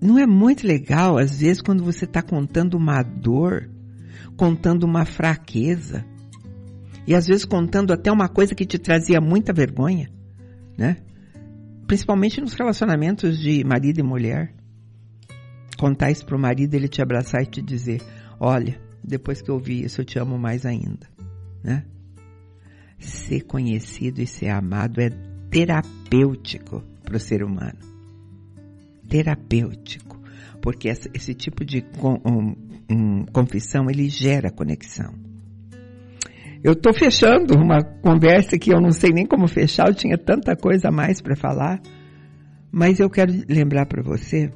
não 0.00 0.16
é 0.20 0.28
muito 0.28 0.64
legal, 0.64 1.18
às 1.18 1.40
vezes, 1.40 1.60
quando 1.60 1.82
você 1.82 2.04
está 2.04 2.22
contando 2.22 2.74
uma 2.74 3.02
dor, 3.02 3.68
contando 4.36 4.84
uma 4.84 5.04
fraqueza, 5.04 6.04
e 7.04 7.16
às 7.16 7.26
vezes 7.26 7.44
contando 7.44 7.92
até 7.92 8.12
uma 8.12 8.28
coisa 8.28 8.54
que 8.54 8.64
te 8.64 8.78
trazia 8.78 9.20
muita 9.20 9.52
vergonha, 9.52 10.08
né? 10.78 10.98
Principalmente 11.86 12.40
nos 12.40 12.54
relacionamentos 12.54 13.38
de 13.38 13.64
marido 13.64 14.00
e 14.00 14.02
mulher. 14.02 14.52
Contar 15.78 16.10
isso 16.10 16.24
pro 16.24 16.38
marido, 16.38 16.74
ele 16.74 16.88
te 16.88 17.02
abraçar 17.02 17.42
e 17.42 17.46
te 17.46 17.62
dizer: 17.62 18.00
Olha, 18.40 18.80
depois 19.02 19.42
que 19.42 19.50
eu 19.50 19.58
vi 19.58 19.84
isso, 19.84 20.00
eu 20.00 20.04
te 20.04 20.18
amo 20.18 20.38
mais 20.38 20.64
ainda. 20.64 21.08
Né? 21.62 21.84
Ser 22.98 23.42
conhecido 23.42 24.20
e 24.20 24.26
ser 24.26 24.48
amado 24.48 25.00
é 25.00 25.10
terapêutico 25.50 26.82
para 27.02 27.16
o 27.16 27.20
ser 27.20 27.42
humano. 27.42 27.78
Terapêutico. 29.08 30.16
Porque 30.60 30.88
esse 30.88 31.34
tipo 31.34 31.64
de 31.64 31.84
confissão, 33.32 33.88
ele 33.88 34.08
gera 34.08 34.50
conexão. 34.50 35.25
Eu 36.62 36.72
estou 36.72 36.92
fechando 36.92 37.54
uma 37.54 37.82
conversa 37.82 38.58
que 38.58 38.72
eu 38.72 38.80
não 38.80 38.90
sei 38.90 39.10
nem 39.12 39.26
como 39.26 39.46
fechar, 39.46 39.88
eu 39.88 39.94
tinha 39.94 40.16
tanta 40.16 40.56
coisa 40.56 40.88
a 40.88 40.92
mais 40.92 41.20
para 41.20 41.36
falar, 41.36 41.80
mas 42.72 42.98
eu 42.98 43.08
quero 43.10 43.32
lembrar 43.48 43.86
para 43.86 44.02
você 44.02 44.50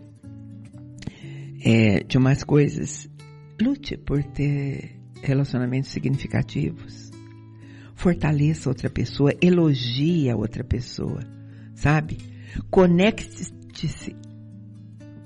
é, 1.65 2.03
de 2.03 2.19
umas 2.19 2.43
coisas. 2.43 3.09
Lute 3.61 3.97
por 3.97 4.23
ter 4.25 4.97
relacionamentos 5.23 5.91
significativos. 5.91 7.11
Fortaleça 7.95 8.71
outra 8.71 8.89
pessoa, 8.89 9.35
elogie 9.43 10.31
a 10.31 10.37
outra 10.37 10.65
pessoa, 10.65 11.21
sabe? 11.75 12.17
Conecte-se. 12.71 14.17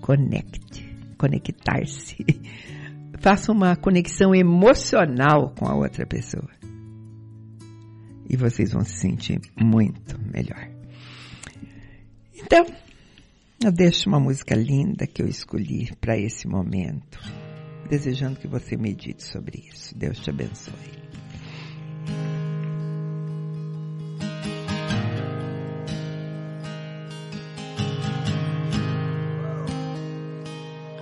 Conecte. 0.00 0.92
Conectar-se. 1.16 2.16
Faça 3.20 3.52
uma 3.52 3.76
conexão 3.76 4.34
emocional 4.34 5.54
com 5.56 5.66
a 5.66 5.74
outra 5.74 6.04
pessoa 6.04 6.50
e 8.28 8.36
vocês 8.36 8.72
vão 8.72 8.84
se 8.84 8.98
sentir 8.98 9.40
muito 9.56 10.18
melhor. 10.20 10.68
Então, 12.34 12.66
eu 13.64 13.72
deixo 13.72 14.08
uma 14.08 14.20
música 14.20 14.54
linda 14.54 15.06
que 15.06 15.22
eu 15.22 15.26
escolhi 15.26 15.94
para 16.00 16.18
esse 16.18 16.46
momento, 16.46 17.18
desejando 17.88 18.38
que 18.38 18.48
você 18.48 18.76
medite 18.76 19.22
sobre 19.22 19.64
isso. 19.68 19.96
Deus 19.96 20.18
te 20.18 20.30
abençoe. 20.30 21.04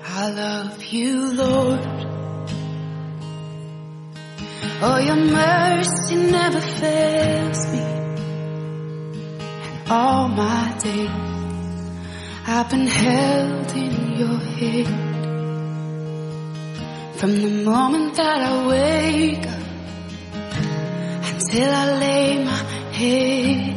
I 0.04 0.30
love 0.30 0.80
you, 0.92 1.35
Lord. 1.35 2.12
Oh, 4.84 4.98
your 4.98 5.14
mercy 5.14 6.16
never 6.16 6.60
fails 6.60 7.66
me. 7.72 7.78
And 9.66 9.88
all 9.88 10.26
my 10.26 10.76
days 10.82 11.10
I've 12.48 12.68
been 12.68 12.88
held 12.88 13.76
in 13.76 14.16
your 14.18 14.38
hand. 14.58 15.12
From 17.14 17.40
the 17.40 17.62
moment 17.64 18.16
that 18.16 18.40
I 18.42 18.66
wake 18.66 19.46
up 19.46 19.62
until 21.30 21.70
I 21.72 21.98
lay 22.00 22.44
my 22.44 22.62
head. 22.98 23.76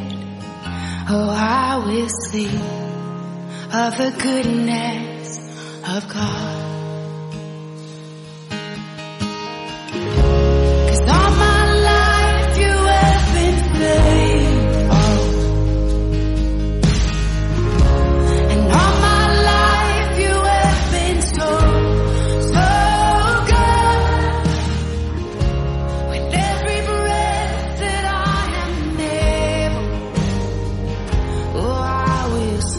Oh, 1.08 1.30
I 1.30 1.76
will 1.86 2.08
sing 2.08 2.60
of 3.70 3.96
the 3.96 4.10
goodness 4.20 5.38
of 5.86 6.08
God. 6.12 6.65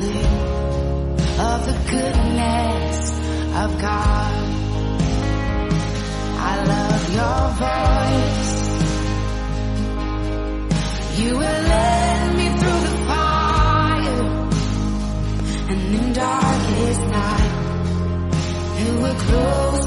of 0.06 1.66
the 1.66 1.74
goodness 1.90 3.12
of 3.64 3.82
God. 3.82 4.34
I 6.40 6.64
love 6.72 7.04
your 7.20 7.42
voice. 7.66 8.58
You 11.20 11.32
will 11.38 11.62
lead 11.74 12.36
me 12.38 12.48
through 12.60 12.82
the 12.88 12.96
fire 13.08 14.24
and 15.70 15.82
in 15.96 16.14
darkest 16.14 17.02
night 17.02 17.54
you 18.80 18.92
will 19.02 19.16
close 19.16 19.87